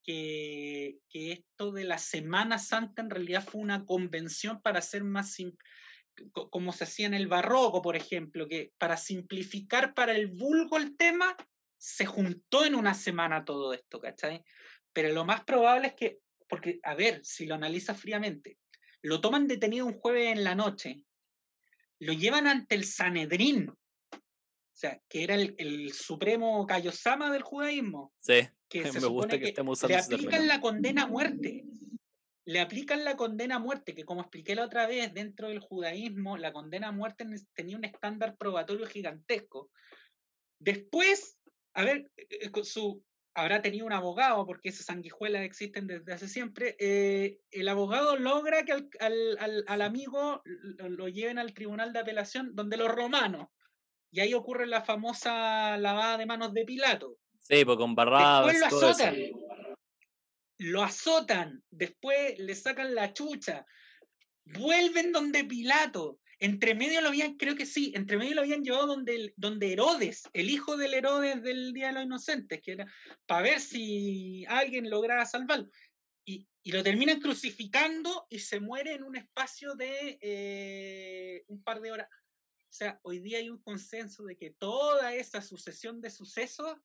[0.04, 5.36] que, esto de la Semana Santa en realidad fue una convención para hacer más
[6.32, 10.96] como se hacía en el barroco, por ejemplo, que para simplificar para el vulgo el
[10.96, 11.36] tema,
[11.76, 14.42] se juntó en una semana todo esto, ¿cachai?
[14.92, 16.18] Pero lo más probable es que,
[16.48, 18.58] porque, a ver, si lo analizas fríamente,
[19.04, 21.02] lo toman detenido un jueves en la noche,
[22.00, 28.14] lo llevan ante el Sanedrín, o sea, que era el, supremo Kayosama del judaísmo.
[28.20, 29.52] Sí, que se supone que,
[29.88, 31.64] le aplican la condena a muerte.
[32.46, 36.38] Le aplican la condena a muerte, que como expliqué la otra vez, dentro del judaísmo,
[36.38, 39.70] la condena a muerte tenía un estándar probatorio gigantesco.
[40.58, 41.38] Después,
[41.74, 46.76] a ver, eh, su, habrá tenido un abogado, porque esas sanguijuelas existen desde hace siempre,
[46.78, 52.88] eh, el abogado logra que al, amigo lo, lleven al tribunal de apelación donde los
[52.88, 53.48] romanos,
[54.12, 57.18] y ahí ocurre la famosa lavada de manos de Pilato.
[57.40, 58.46] Sí, pues con barradas.
[58.46, 59.16] Después lo azotan.
[60.58, 63.66] Lo azotan, después le sacan la chucha,
[64.44, 68.86] vuelven donde Pilato, entre medio lo habían, creo que sí, entre medio lo habían llevado
[68.86, 72.86] donde, donde Herodes, el hijo del Herodes del Día de los Inocentes, que era
[73.26, 75.70] para ver si alguien lograba salvarlo.
[76.26, 81.82] Y, y, lo terminan crucificando y se muere en un espacio de eh, un par
[81.82, 82.08] de horas.
[82.74, 86.76] O sea, hoy día hay un consenso de que toda esa sucesión de sucesos,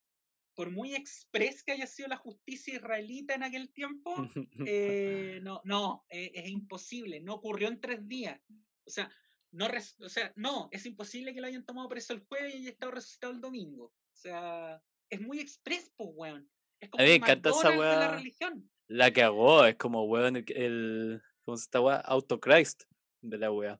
[0.53, 4.13] por muy express que haya sido la justicia israelita en aquel tiempo,
[4.67, 8.39] eh, no, no, eh, es imposible, no ocurrió en tres días.
[8.85, 9.09] O sea,
[9.51, 9.67] no,
[9.99, 12.91] o sea, no, es imposible que lo hayan tomado preso el jueves y haya estado
[12.91, 13.85] resucitado el domingo.
[13.85, 16.49] O sea, es muy expreso, weón.
[16.79, 17.99] Es como a mí me encanta esa weá.
[17.99, 18.69] La religión.
[18.87, 21.97] La que hago, es como, weón, el, ¿cómo se está, weá?
[21.97, 22.83] Autochrist
[23.21, 23.79] de la weá.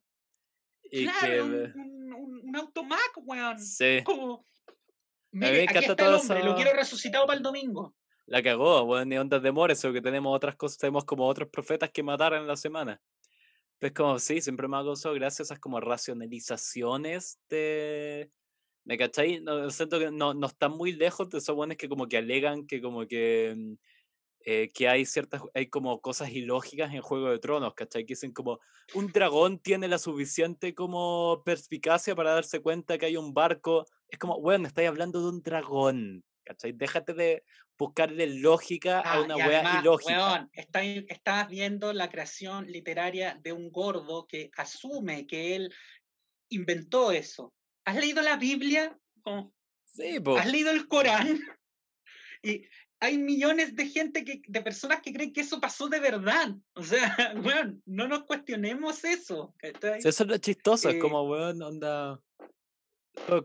[0.91, 3.59] Y claro, un, un, un, automac, weón.
[3.59, 4.01] Sí.
[4.03, 4.43] Como,
[5.32, 7.95] mire, a mí me encanta el hombre, lo quiero resucitado para el domingo.
[8.26, 11.49] La cagó, weón, ni ondas de mores, o que tenemos otras cosas, tenemos como otros
[11.49, 13.01] profetas que mataron en la semana.
[13.80, 18.30] Pues como sí, siempre me ha gustado gracias a esas como racionalizaciones de...
[18.86, 19.39] ¿Me cachai?
[19.41, 22.67] No, siento que no, no están muy lejos de esos buenos que como que alegan
[22.67, 23.53] que como que...
[23.55, 23.73] Mm,
[24.45, 28.05] eh, que hay ciertas, hay como cosas ilógicas en Juego de Tronos, ¿cachai?
[28.05, 28.59] Que dicen como,
[28.95, 33.86] un dragón tiene la suficiente como perspicacia para darse cuenta que hay un barco.
[34.07, 36.71] Es como, bueno, estáis hablando de un dragón, ¿cachai?
[36.71, 37.43] Déjate de
[37.80, 40.49] buscarle lógica a ah, una wea ilógica.
[40.51, 45.73] estás, viendo la creación literaria de un gordo que asume que él
[46.49, 47.53] inventó eso.
[47.86, 48.99] ¿Has leído la Biblia?
[49.86, 51.39] Sí, ¿Has leído el Corán?
[52.41, 52.63] Y
[53.01, 56.55] hay millones de gente, que, de personas que creen que eso pasó de verdad.
[56.73, 59.53] O sea, weón, no nos cuestionemos eso.
[59.61, 62.17] eso es lo chistoso, es eh como, weón, onda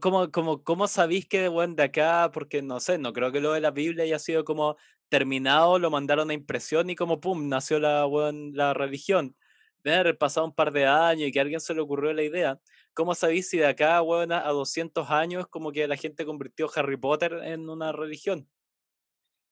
[0.01, 2.31] ¿Cómo, cómo, cómo sabéis que bueno, de acá?
[2.33, 4.77] Porque no sé, no creo que lo de la Biblia haya sido como
[5.11, 8.07] terminado, lo mandaron a impresión y como pum, nació la,
[8.53, 9.37] la religión.
[9.83, 12.23] Debe haber pasado un par de años y que a alguien se le ocurrió la
[12.23, 12.59] idea.
[12.95, 16.97] ¿Cómo sabéis si de acá bueno, a 200 años como que la gente convirtió Harry
[16.97, 18.49] Potter en una religión?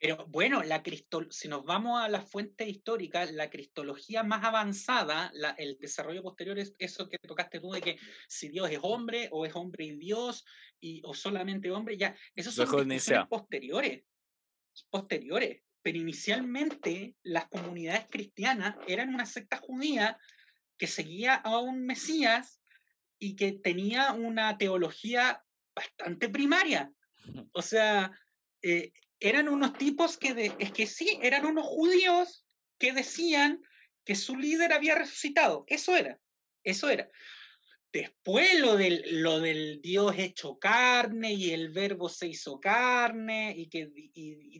[0.03, 0.83] Pero bueno, la
[1.31, 6.75] si nos vamos a las fuentes históricas, la cristología más avanzada, el desarrollo posterior es
[6.81, 10.45] eso que tocaste tú de que si Dios es hombre o es hombre y Dios
[10.81, 14.03] y, o solamente hombre, ya, esos son discusiones posteriores,
[14.91, 15.63] posteriores.
[15.83, 20.19] Pero inicialmente las comunidades cristianas eran una secta judía
[20.79, 22.61] que seguía a un Mesías
[23.21, 25.45] y que tenía una teología
[25.77, 26.93] bastante primaria.
[27.53, 28.11] O sea,
[28.63, 28.91] eh,
[29.23, 32.45] eran unos tipos que, es que sí, eran unos judíos
[32.79, 33.63] que decían
[34.05, 35.65] que su líder había resucitado.
[35.69, 36.21] Eso era,
[36.65, 37.09] eso era.
[37.93, 43.69] Después lo del, lo del Dios hecho carne y el verbo se hizo carne y
[43.69, 43.93] que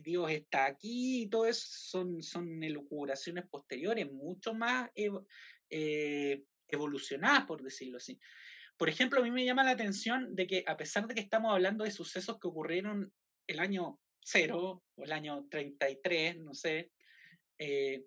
[0.01, 7.63] Dios está aquí y todo eso son, son elucubraciones posteriores, mucho más eh, evolucionadas, por
[7.63, 8.19] decirlo así.
[8.77, 11.51] Por ejemplo, a mí me llama la atención de que a pesar de que estamos
[11.51, 13.11] hablando de sucesos que ocurrieron
[13.47, 16.91] el año cero o el año 33, no sé,
[17.57, 18.03] eh,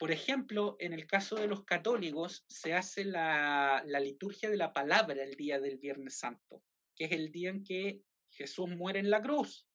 [0.00, 5.22] por ejemplo, en el caso de los católicos se hace la, liturgia de la palabra
[5.22, 6.62] el día del Viernes Santo,
[6.96, 8.00] que es el día en que
[8.30, 9.68] Jesús muere en la cruz.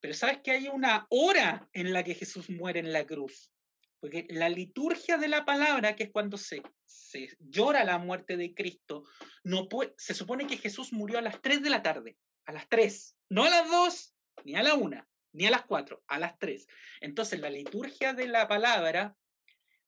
[0.00, 3.52] Pero sabes que hay una hora en la que Jesús muere en la cruz.
[4.00, 8.54] Porque la liturgia de la palabra, que es cuando se, se llora la muerte de
[8.54, 9.04] Cristo,
[9.44, 9.68] no
[9.98, 13.44] se supone que Jesús murió a las 3 de la tarde, a las 3, no
[13.44, 14.14] a las 2
[14.44, 16.66] ni a la 1 ni a las 4, a las 3.
[17.00, 19.16] Entonces, la liturgia de la palabra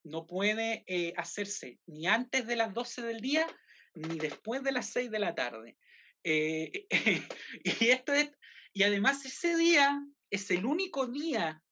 [0.05, 3.47] no puede eh, hacerse ni antes de las 12 del día
[3.95, 5.77] ni después de las 6 de la tarde.
[6.25, 6.87] Eh,
[7.65, 8.31] y, esto es,
[8.73, 11.63] y además ese día es el único día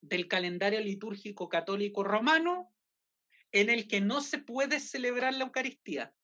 [0.00, 2.72] del calendario litúrgico católico romano
[3.52, 6.14] en el que no se puede celebrar la Eucaristía,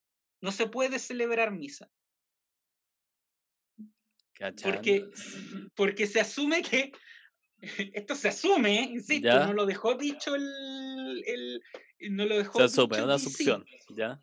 [0.41, 1.91] no se puede celebrar misa.
[4.63, 5.05] Porque,
[5.75, 6.93] porque se asume que,
[7.95, 11.63] esto se asume, insisto, no lo dejó dicho el, el
[12.11, 14.21] no lo dejó se asume, una asunción, ¿ya?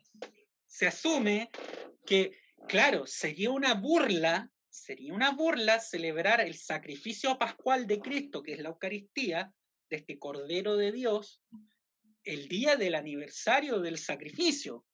[0.66, 1.50] Se asume
[2.06, 2.32] que,
[2.68, 8.60] claro, sería una burla, sería una burla celebrar el sacrificio pascual de Cristo, que es
[8.60, 9.52] la Eucaristía,
[9.88, 11.40] de este Cordero de Dios,
[12.24, 14.84] el día del aniversario del sacrificio.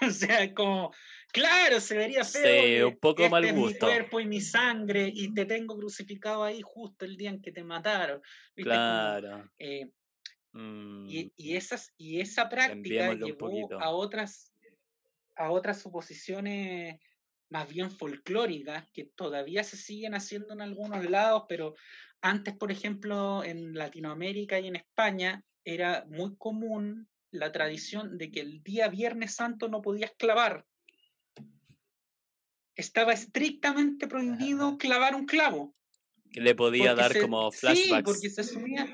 [0.08, 0.92] O sea, como,
[1.32, 2.62] claro, se vería feo.
[2.62, 3.86] Sí, un poco este mal es gusto.
[3.86, 7.52] mi cuerpo y mi sangre y te tengo crucificado ahí justo el día en que
[7.52, 8.20] te mataron.
[8.56, 9.50] Claro.
[9.58, 9.90] Eh,
[10.52, 14.52] mm, y, y, esas, y esa práctica llevó a otras,
[15.36, 16.98] a otras suposiciones
[17.50, 21.74] más bien folclóricas que todavía se siguen haciendo en algunos lados, pero
[22.20, 28.40] antes, por ejemplo, en Latinoamérica y en España era muy común la tradición de que
[28.40, 30.64] el día Viernes Santo no podías clavar.
[32.76, 35.74] Estaba estrictamente prohibido clavar un clavo.
[36.30, 37.86] Que le podía dar como flashbacks.
[37.86, 38.88] Sí, porque se asumía.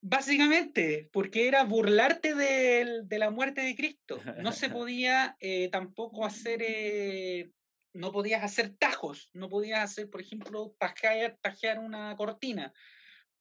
[0.00, 4.20] Básicamente, porque era burlarte de, de la muerte de Cristo.
[4.38, 6.62] No se podía eh, tampoco hacer.
[6.62, 7.50] Eh,
[7.94, 12.72] no podías hacer tajos, no podías hacer, por ejemplo, tajear, tajear una cortina,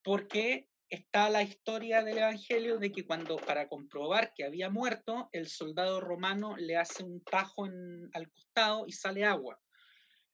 [0.01, 5.48] porque está la historia del Evangelio de que cuando para comprobar que había muerto, el
[5.48, 9.58] soldado romano le hace un tajo en, al costado y sale agua.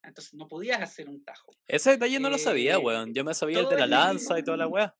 [0.04, 1.56] Entonces no podías hacer un tajo.
[1.68, 3.14] Ese detalle no lo sabía, eh, weón.
[3.14, 4.96] Yo me sabía el de la lanza y toda la weá.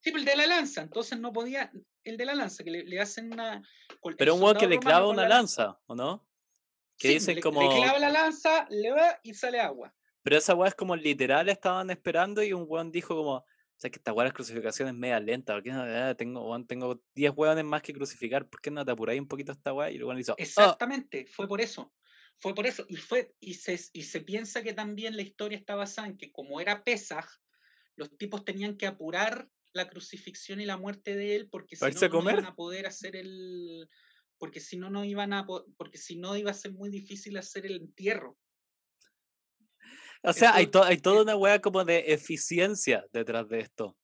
[0.00, 0.82] Sí, pero el de la lanza.
[0.82, 1.70] Entonces no podía.
[2.02, 3.62] El de la lanza, que le, hacen una.
[4.16, 6.26] Pero un weón que le clava una lanza, ¿o no?
[6.96, 7.60] Que sí, dicen le, como.
[7.62, 9.94] Le clava la lanza, le va y sale agua.
[10.22, 13.44] Pero esa weá es como literal, estaban esperando y un weón dijo como
[13.76, 15.54] o sea, que esta weá las crucificaciones media lenta.
[15.54, 18.48] porque no, tengo, tengo 10 hueones más que crucificar.
[18.48, 19.90] ¿Por qué no te apuráis un poquito esta weá?
[19.90, 20.32] Y luego hizo.
[20.32, 20.36] ¡ah!
[20.38, 21.92] Exactamente, fue por eso.
[22.38, 22.84] Fue por eso.
[22.88, 26.30] Y, fue, y, se, y se piensa que también la historia está basada en que,
[26.30, 27.26] como era Pesaj,
[27.96, 32.08] los tipos tenían que apurar la crucifixión y la muerte de él porque si no,
[32.08, 33.88] no iban a poder hacer el
[34.38, 35.46] porque si no no iban a
[35.76, 38.38] porque si no iba a ser muy difícil hacer el entierro
[40.24, 43.96] o sea, hay, hay toda una wea como de eficiencia detrás de esto.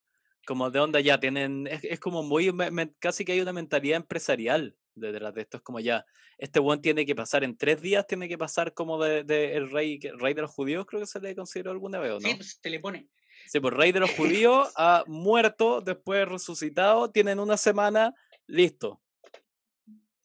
[0.47, 2.53] Como de onda ya tienen, es, como muy,
[2.99, 5.57] casi que hay una mentalidad empresarial detrás de esto.
[5.57, 6.05] Es como ya,
[6.39, 9.99] este buen tiene que pasar en tres días, tiene que pasar como de, el rey,
[10.19, 12.21] rey de los judíos, creo que se le consideró alguna vez, ¿no?
[12.21, 13.09] Sí, pues se le pone.
[13.47, 18.15] Sí, pues rey de los judíos ha muerto, después resucitado, tienen una semana,
[18.47, 19.01] listo.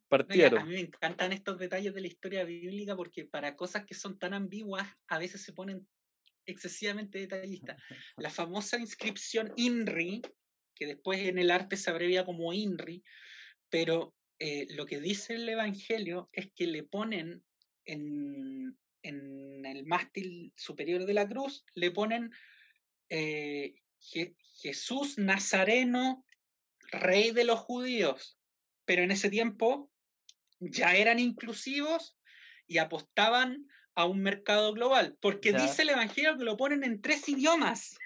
[0.07, 0.61] Partieron.
[0.61, 4.19] a mí me encantan estos detalles de la historia bíblica porque para cosas que son
[4.19, 5.87] tan ambiguas a veces se ponen
[6.45, 7.81] excesivamente detallistas.
[8.17, 10.21] La famosa inscripción INRI,
[10.75, 13.03] que después en el arte se abrevia como INRI,
[13.69, 17.43] pero eh, lo que dice el Evangelio es que le ponen
[17.85, 22.31] en, en el mástil superior de la cruz, le ponen
[23.09, 23.75] eh,
[24.61, 26.25] Jesús Nazareno,
[26.91, 28.37] rey de los judíos.
[28.85, 29.91] Pero en ese tiempo
[30.59, 32.17] ya eran inclusivos
[32.67, 37.27] y apostaban a un mercado global, porque dice el Evangelio que lo ponen en tres
[37.29, 37.97] idiomas.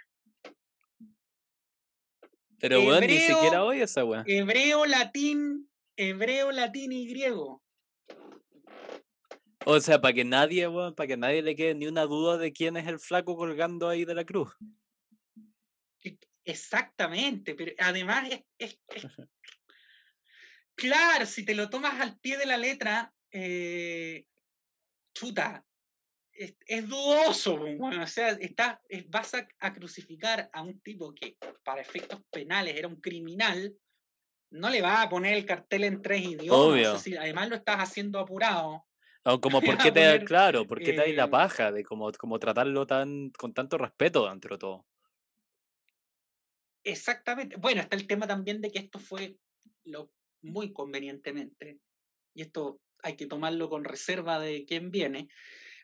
[2.60, 4.24] Pero bueno, ni siquiera hoy esa weá.
[4.28, 7.62] Hebreo, latín hebreo, latín y griego.
[9.66, 12.54] O sea, para que nadie, weón, para que nadie le quede ni una duda de
[12.54, 14.56] quién es el flaco colgando ahí de la cruz.
[16.46, 18.80] Exactamente, pero además es,
[20.76, 24.26] claro, si te lo tomas al pie de la letra, eh,
[25.14, 25.64] chuta,
[26.40, 32.22] es, dudoso, bueno, o sea, está, vas a, crucificar a un tipo que para efectos
[32.32, 33.76] penales era un criminal,
[34.52, 38.86] no le vas a poner el cartel en tres idiomas, además lo estás haciendo apurado.
[39.42, 42.40] Como, ¿por qué te, claro, ¿por qué te hay la eh paja de como, como
[42.40, 44.86] tratarlo tan, con tanto respeto dentro de todo?
[46.84, 47.58] Exactamente.
[47.58, 49.36] Bueno, está el tema también de que esto fue
[49.84, 50.10] lo,
[50.42, 51.80] muy convenientemente,
[52.34, 55.28] y esto hay que tomarlo con reserva de quién viene,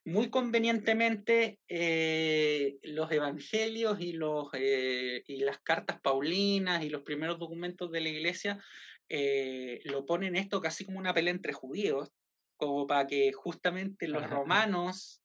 [0.06, 7.40] muy convenientemente eh, los evangelios y, los, eh, y las cartas paulinas y los primeros
[7.40, 8.64] documentos de la iglesia
[9.10, 12.11] eh, lo ponen esto casi como una pelea entre judíos,
[12.56, 15.23] como para que justamente los romanos,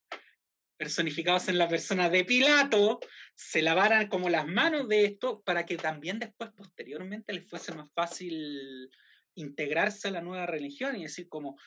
[0.79, 3.01] personificados en la persona de Pilato,
[3.35, 7.91] se lavaran como las manos de esto para que también después, posteriormente, les fuese más
[7.93, 8.91] fácil
[9.35, 11.59] integrarse a la nueva religión y decir como,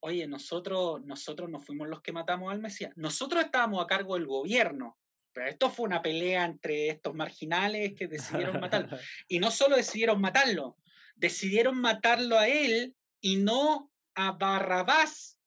[0.00, 4.26] oye, nosotros, nosotros no fuimos los que matamos al Mesías, nosotros estábamos a cargo del
[4.26, 4.98] gobierno,
[5.32, 8.98] pero esto fue una pelea entre estos marginales que decidieron matarlo.
[9.28, 10.76] Y no solo decidieron matarlo,
[11.14, 15.38] decidieron matarlo a él y no a Barrabás,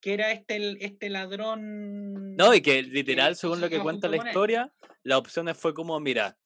[0.00, 2.34] que era este, este ladrón.
[2.34, 4.72] No, y que literal, según lo que cuenta la historia,
[5.04, 6.36] la opción fue como, mira,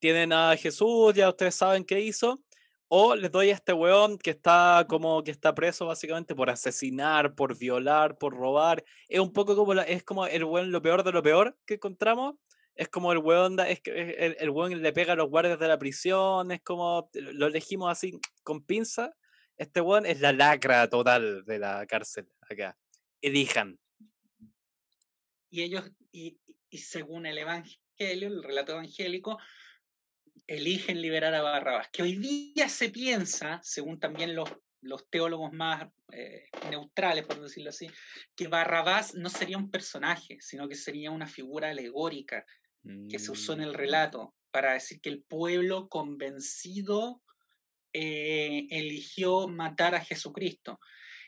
[0.00, 2.42] tienen a Jesús, ya ustedes saben qué hizo,
[2.88, 7.34] o les doy a este weón que está como que está preso básicamente por asesinar,
[7.34, 8.84] por violar, por robar.
[9.08, 12.36] Es un poco como es como el weón lo peor de lo peor que encontramos.
[12.74, 15.68] Es como el weón es que el, el weón le pega a los guardias de
[15.68, 19.14] la prisión, es como lo elegimos así con pinza.
[19.56, 22.76] Este weón es la lacra total de la cárcel acá.
[23.22, 23.78] Elijan.
[25.50, 26.38] Y ellos, y,
[26.68, 29.38] y según el evangelio, el relato evangélico,
[30.46, 34.48] eligen liberar a Barrabás, que hoy día se piensa, según también los,
[34.80, 37.88] los teólogos más eh, neutrales, por decirlo así,
[38.34, 42.44] que Barrabás no sería un personaje, sino que sería una figura alegórica
[43.10, 43.74] que se usó en el mm.
[43.74, 47.20] relato para decir que el pueblo convencido
[47.92, 50.78] eh, eligió matar a Jesucristo.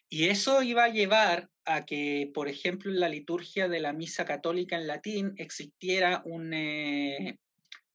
[0.08, 4.24] Y eso iba a llevar a que, por ejemplo, en la liturgia de la misa
[4.24, 7.38] católica en latín existiera un, eh,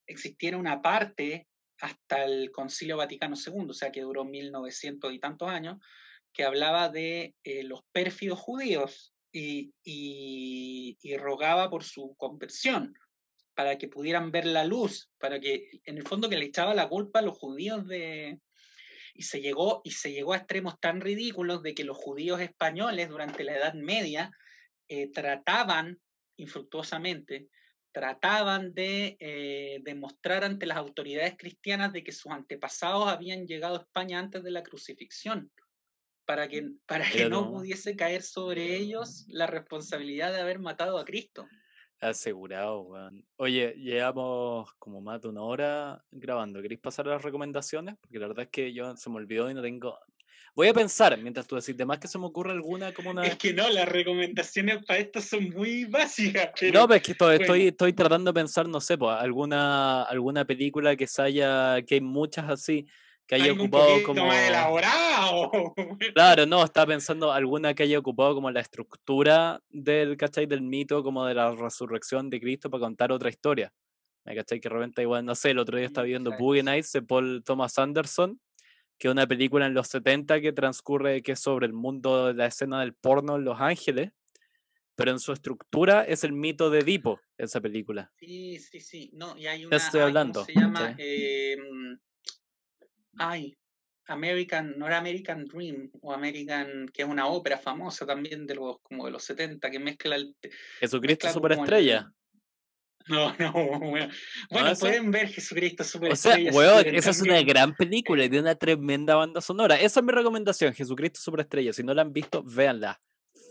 [0.07, 1.47] existiera una parte
[1.79, 5.79] hasta el Concilio Vaticano II, o sea que duró 1900 y tantos años,
[6.31, 9.71] que hablaba de eh, los pérfidos judíos y,
[11.17, 12.93] rogaba por su conversión,
[13.55, 16.89] para que pudieran ver la luz, para que en el fondo que le echaba la
[16.89, 18.39] culpa a los judíos de...
[19.15, 23.09] Y se llegó, y se llegó a extremos tan ridículos de que los judíos españoles
[23.09, 24.31] durante la Edad Media
[24.87, 25.99] eh, trataban
[26.35, 27.47] infructuosamente
[27.93, 33.81] trataban de eh, demostrar ante las autoridades cristianas de que sus antepasados habían llegado a
[33.81, 35.51] España antes de la crucifixión,
[36.25, 41.05] para que, para que no pudiese caer sobre ellos la responsabilidad de haber matado a
[41.05, 41.47] Cristo.
[42.01, 43.25] Asegurado, weón.
[43.37, 46.61] Oye, llevamos como más de una hora grabando.
[46.61, 47.95] ¿Queréis pasar a las recomendaciones?
[48.01, 49.97] Porque la verdad es que yo se me olvidó y no tengo
[50.55, 53.25] Voy a pensar mientras tú decís, más que se me ocurre alguna como una.
[53.25, 56.51] Es que no, las recomendaciones para esto son muy básicas.
[56.71, 60.95] no, pero es que estoy, estoy, tratando de pensar, no sé, pues, alguna, alguna película
[60.95, 62.85] que se haya, que hay muchas así,
[63.25, 64.27] que haya ocupado como.
[64.27, 65.51] Más elaborado.
[66.13, 70.45] Claro, no, estaba pensando alguna que haya ocupado como la estructura del, ¿cachai?
[70.45, 73.73] Del mito, como de la resurrección de Cristo para contar otra historia.
[74.25, 74.59] ¿Me cachai?
[74.59, 77.43] Que de repente igual, no sé, el otro día estaba viendo Boogie Nights de Paul
[77.43, 78.39] Thomas Anderson
[79.03, 82.35] que es una película en los 70 que transcurre, que es sobre el mundo de
[82.35, 84.13] la escena del porno en Los Ángeles,
[84.95, 88.13] pero en su estructura es el mito de Edipo, esa película.
[88.15, 89.09] Sí, sí, sí.
[89.11, 90.45] No, y hay una, estoy hablando.
[90.45, 91.99] se llama, em,
[93.17, 93.57] ay,
[94.05, 98.79] American, no era American Dream, o American, que es una ópera famosa también de los,
[98.79, 100.33] como de los 70, que mezcla el...
[100.79, 102.09] Jesucristo Superestrella.
[103.09, 104.09] No, no, bueno.
[104.49, 108.39] Bueno, pueden ver Jesucristo Super O sea, weón, esa es una gran película y de
[108.39, 109.75] una tremenda banda sonora.
[109.75, 111.73] Esa es mi recomendación, Jesucristo Superestrella.
[111.73, 113.01] Si no la han visto, véanla.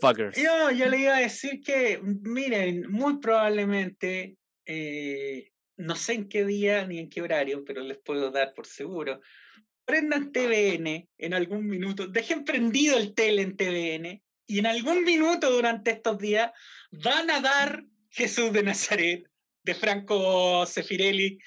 [0.01, 0.37] Fuckers.
[0.37, 6.45] Yo, yo le iba a decir que, miren, muy probablemente, eh, no sé en qué
[6.45, 9.21] día ni en qué horario, pero les puedo dar por seguro.
[9.85, 15.51] Prendan TVN en algún minuto, dejen prendido el tele en TVN y en algún minuto
[15.51, 16.51] durante estos días
[16.91, 19.29] van a dar Jesús de Nazaret
[19.63, 21.39] de Franco Sefirelli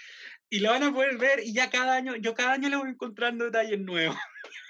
[0.48, 2.90] y lo van a poder ver y ya cada año, yo cada año le voy
[2.90, 4.16] encontrando detalles nuevos.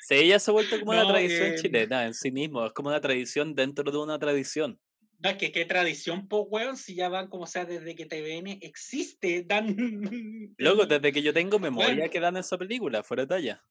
[0.08, 2.72] Sí, ella se ha vuelto como una No, tradición em, chilena en sí mismo, es
[2.72, 4.80] como una tradición dentro de una tradición.
[5.18, 8.58] No, es que qué tradición, po, weón, si ya van como sea desde que TVN
[8.62, 9.66] existe, dan...
[10.58, 12.10] El- desde que yo tengo memoria Bueno.
[12.10, 13.64] que dan esa película, fuera de talla.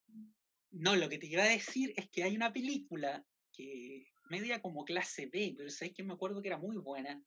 [0.72, 4.84] No, lo que te iba a decir es que hay una película que media como
[4.84, 7.24] clase B, pero sabes que me acuerdo que era muy buena.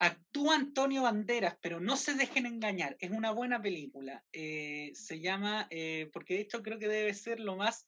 [0.00, 4.24] Actúa Antonio Banderas, pero no se dejen engañar, es una buena película.
[4.32, 7.84] Eh, se llama, eh, porque de hecho creo que debe ser lo más,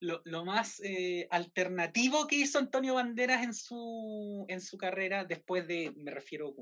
[0.00, 5.68] lo, lo más eh, alternativo que hizo Antonio Banderas en su, en su carrera después
[5.68, 6.54] de, me refiero,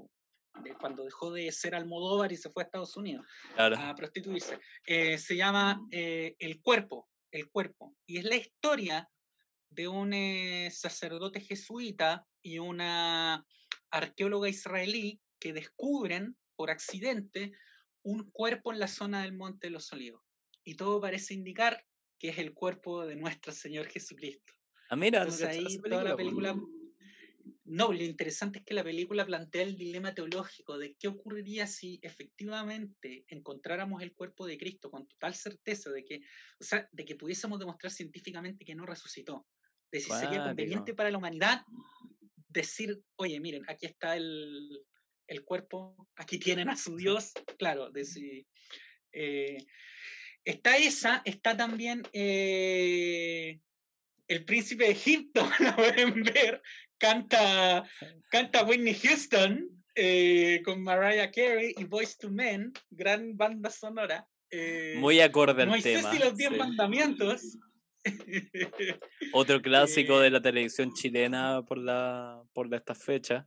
[0.65, 3.77] de cuando dejó de ser Almodóvar y se fue a Estados Unidos Claro.
[3.79, 4.59] a prostituirse.
[4.85, 7.95] Se llama El Cuerpo, El Cuerpo.
[8.07, 9.09] Y es la historia
[9.71, 10.13] de un
[10.73, 13.47] sacerdote jesuita y una
[13.91, 17.53] arqueóloga israelí que descubren por accidente
[18.03, 20.23] un cuerpo en la zona del Monte de los Olivos.
[20.65, 21.85] Y todo parece indicar
[22.19, 24.53] que es el cuerpo de nuestro Señor Jesucristo.
[24.91, 26.61] Ah, mira, no Entonces cachaba ahí esa toda la película, po.
[26.61, 26.81] película...
[27.65, 32.01] No, lo interesante es que la película plantea el dilema teológico de qué ocurriría si
[32.03, 36.17] efectivamente encontráramos el cuerpo de Cristo con total certeza de que,
[36.61, 39.47] o sea, de que pudiésemos demostrar científicamente que no resucitó,
[39.93, 41.63] de si sería conveniente para la humanidad
[42.51, 44.81] decir, oye, miren, aquí está el,
[45.27, 48.47] el cuerpo, aquí tienen a su Dios, claro, de si,
[49.13, 49.59] eh,
[50.45, 53.61] está esa, está también eh,
[54.29, 56.63] el príncipe de Egipto, la pueden ver,
[56.99, 57.89] canta,
[58.31, 64.27] canta Whitney Houston eh, con Mariah Carey y Boys to Men, gran banda sonora.
[64.51, 66.17] eh, Muy acorde al Moisés tema.
[66.17, 66.57] y los diez sí.
[66.57, 67.59] mandamientos.
[69.33, 73.47] Otro clásico de la televisión chilena por la por esta fecha.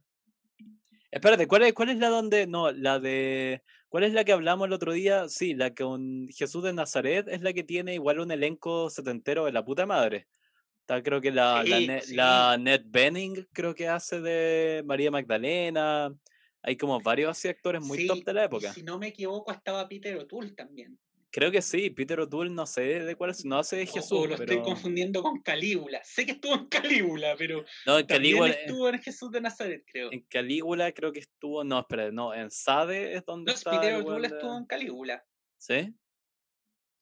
[1.12, 2.48] Espérate, ¿cuál es, ¿cuál es la donde?
[2.48, 3.62] No, la de.
[3.88, 5.30] ¿Cuál es la que hablamos el otro día?
[5.30, 9.52] Sí, la con Jesús de Nazaret es la que tiene igual un elenco setentero de
[9.52, 10.28] la puta madre.
[10.82, 12.16] Está, creo que la, la, Sí, Ne- sí.
[12.16, 16.12] la Ned Benning creo que hace de María Magdalena.
[16.64, 18.74] Hay como varios así actores muy Sí, top de la época.
[18.74, 20.98] si no me equivoco, estaba Peter O'Toole también.
[21.36, 24.28] Creo que sí, Peter O'Toole no sé de cuál es, no hace de Jesús, o
[24.28, 24.54] lo pero...
[24.54, 26.00] estoy confundiendo con Calígula.
[26.04, 30.12] Sé que estuvo en Calígula, pero No, en Calígula, estuvo en Jesús de Nazaret, creo.
[30.12, 33.96] en Calígula creo que estuvo, no, espera, no, en Sade es donde No, está Peter
[33.96, 35.26] O'Toole de- estuvo en Calígula.
[35.58, 35.96] ¿Sí?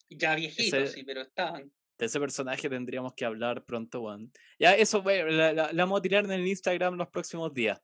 [0.10, 1.70] Ya viejito, Ese- sí, pero estaban.
[1.98, 4.32] De ese personaje tendríamos que hablar pronto, weón.
[4.58, 7.80] Ya, eso, la, la- la vamos a tirar en el Instagram los próximos días.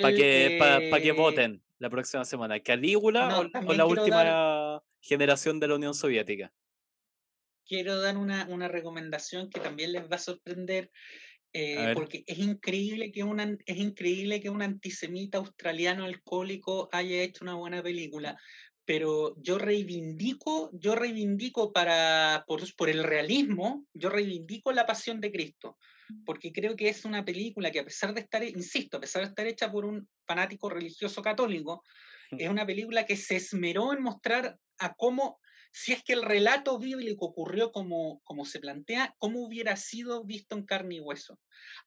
[0.00, 2.60] Para que, pa- pa que eh, voten la próxima semana.
[2.60, 6.52] ¿Calígula no, o- o, la última dar- generación de la Unión Soviética?
[7.66, 10.90] quiero dar una, una recomendación que también les va a sorprender,
[11.52, 16.88] eh, A porque es increíble, que un, an- es increíble que un antisemita australiano alcohólico
[16.92, 18.38] haya hecho una buena película,
[18.84, 25.32] pero yo reivindico, yo reivindico para, por, por el realismo, yo reivindico la pasión de
[25.32, 25.78] Cristo,
[26.24, 29.28] porque creo que es una película que a pesar de estar, insisto, a pesar de
[29.28, 31.82] estar hecha por un fanático religioso católico,
[32.30, 35.38] es una película que se esmeró en mostrar a cómo,
[35.70, 40.56] si es que el relato bíblico ocurrió como, como se plantea, cómo hubiera sido visto
[40.56, 41.38] en carne y hueso.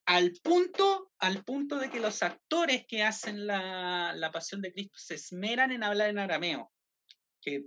[0.06, 4.98] Al punto, al punto de que los actores que hacen la, la pasión de Cristo
[4.98, 6.72] se esmeran en hablar en arameo,
[7.42, 7.66] que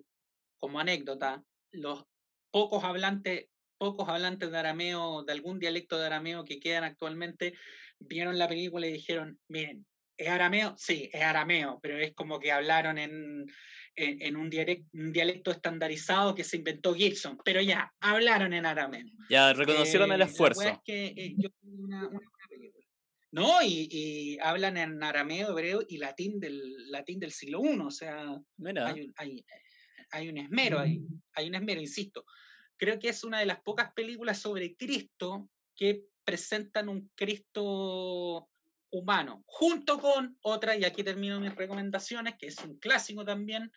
[0.58, 1.42] como anécdota,
[1.72, 2.04] los
[2.50, 3.46] pocos hablantes,
[3.78, 7.55] pocos hablantes de arameo, de algún dialecto de arameo que quedan actualmente,
[7.98, 9.86] vieron la película y dijeron, miren,
[10.18, 10.74] ¿Es arameo?
[10.76, 13.46] Sí, es arameo, pero es como que hablaron en,
[13.94, 18.66] en, en un, dialecto, un, dialecto, estandarizado que se inventó Gibson, pero ya, hablaron en
[18.66, 19.06] arameo.
[19.30, 20.62] Ya, reconocieron eh, el esfuerzo.
[20.62, 22.84] Es que, eh, yo una, una, película.
[23.30, 27.90] No, y, y, hablan en arameo, hebreo y latín del, latín del siglo I, o
[27.92, 28.26] sea,
[28.56, 28.88] Mira.
[28.88, 29.44] Hay, un, hay,
[30.10, 31.00] hay un esmero ahí,
[31.34, 32.24] hay un esmero, insisto.
[32.78, 38.48] Creo que es una de las pocas películas sobre Cristo que presentan un Cristo
[38.90, 43.70] humano, junto con otra, y aquí termino mis recomendaciones, que es un clásico también,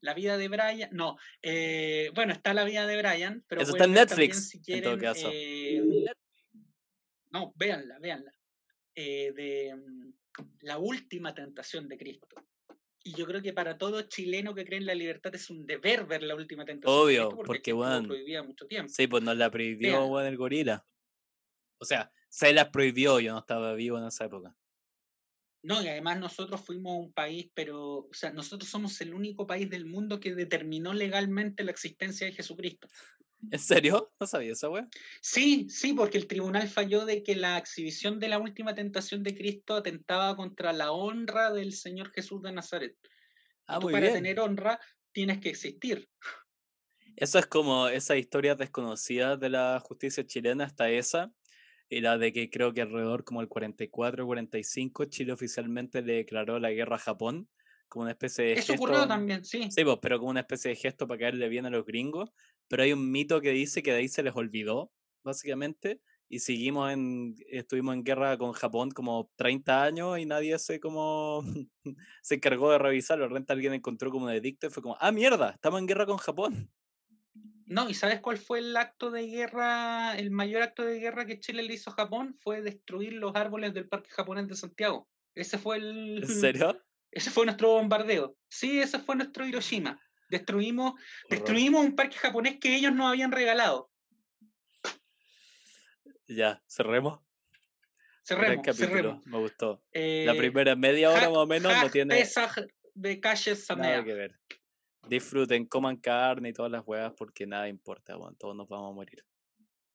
[0.00, 3.84] La vida de Brian, no, eh, bueno, está La vida de Brian, pero eso está
[3.84, 5.30] en Netflix, también, si quieren, en todo caso.
[5.32, 5.82] Eh,
[7.30, 8.32] no, véanla, véanla,
[8.94, 10.12] eh, de um,
[10.60, 12.36] La última tentación de Cristo.
[13.06, 16.06] Y yo creo que para todo chileno que cree en la libertad es un deber
[16.06, 17.02] ver la última tentación.
[17.02, 18.90] Obvio, porque, porque bueno, prohibida mucho tiempo.
[18.92, 20.08] Sí, pues nos la prohibió Vean.
[20.08, 20.86] bueno, el gorila.
[21.78, 24.56] O sea, se las prohibió, yo no estaba vivo en esa época.
[25.62, 29.68] No, y además nosotros fuimos un país, pero, o sea, nosotros somos el único país
[29.70, 32.88] del mundo que determinó legalmente la existencia de Jesucristo.
[33.50, 34.12] ¿En serio?
[34.20, 34.88] ¿No sabía esa wea?
[35.22, 39.34] Sí, sí, porque el tribunal falló de que la exhibición de la última tentación de
[39.34, 42.96] Cristo atentaba contra la honra del Señor Jesús de Nazaret.
[43.66, 44.14] Ah, Tú muy para bien.
[44.14, 44.80] tener honra
[45.12, 46.08] tienes que existir.
[47.16, 51.32] Eso es como esas historias desconocidas de la justicia chilena, hasta esa,
[51.88, 56.58] y la de que creo que alrededor como el 44 45 Chile oficialmente le declaró
[56.58, 57.48] la guerra a Japón
[57.94, 58.74] como una especie de Eso gesto.
[58.74, 59.70] ocurrió también, sí.
[59.70, 62.30] Sí, pues, pero como una especie de gesto para caerle bien a los gringos.
[62.68, 64.92] Pero hay un mito que dice que de ahí se les olvidó,
[65.22, 70.80] básicamente, y seguimos en, estuvimos en guerra con Japón como 30 años y nadie se
[70.80, 71.42] como
[72.22, 73.24] se encargó de revisarlo.
[73.24, 76.06] De repente alguien encontró como un edicto y fue como, ah, mierda, estamos en guerra
[76.06, 76.72] con Japón.
[77.66, 81.40] No, ¿y sabes cuál fue el acto de guerra, el mayor acto de guerra que
[81.40, 82.36] Chile le hizo a Japón?
[82.40, 85.08] Fue destruir los árboles del Parque Japonés de Santiago.
[85.34, 86.18] Ese fue el...
[86.22, 86.82] ¿En serio?
[87.14, 88.36] Ese fue nuestro bombardeo.
[88.48, 90.00] Sí, ese fue nuestro Hiroshima.
[90.28, 91.04] Destruimos, Horror.
[91.30, 93.90] destruimos un parque japonés que ellos nos habían regalado.
[96.26, 97.20] Ya, cerremos.
[98.26, 99.26] Gran Cerremos, capítulo, cerremos.
[99.26, 99.82] me gustó.
[99.92, 102.14] La Eh, primera media hora más o menos no tiene
[102.94, 104.04] de Calle nada Samea.
[104.04, 104.40] que ver.
[105.08, 108.94] Disfruten, coman carne y todas las huevas porque nada importa, weón, todos nos vamos a
[108.94, 109.22] morir.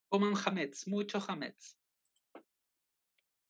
[0.10, 1.76] Coman hametz, mucho hametz.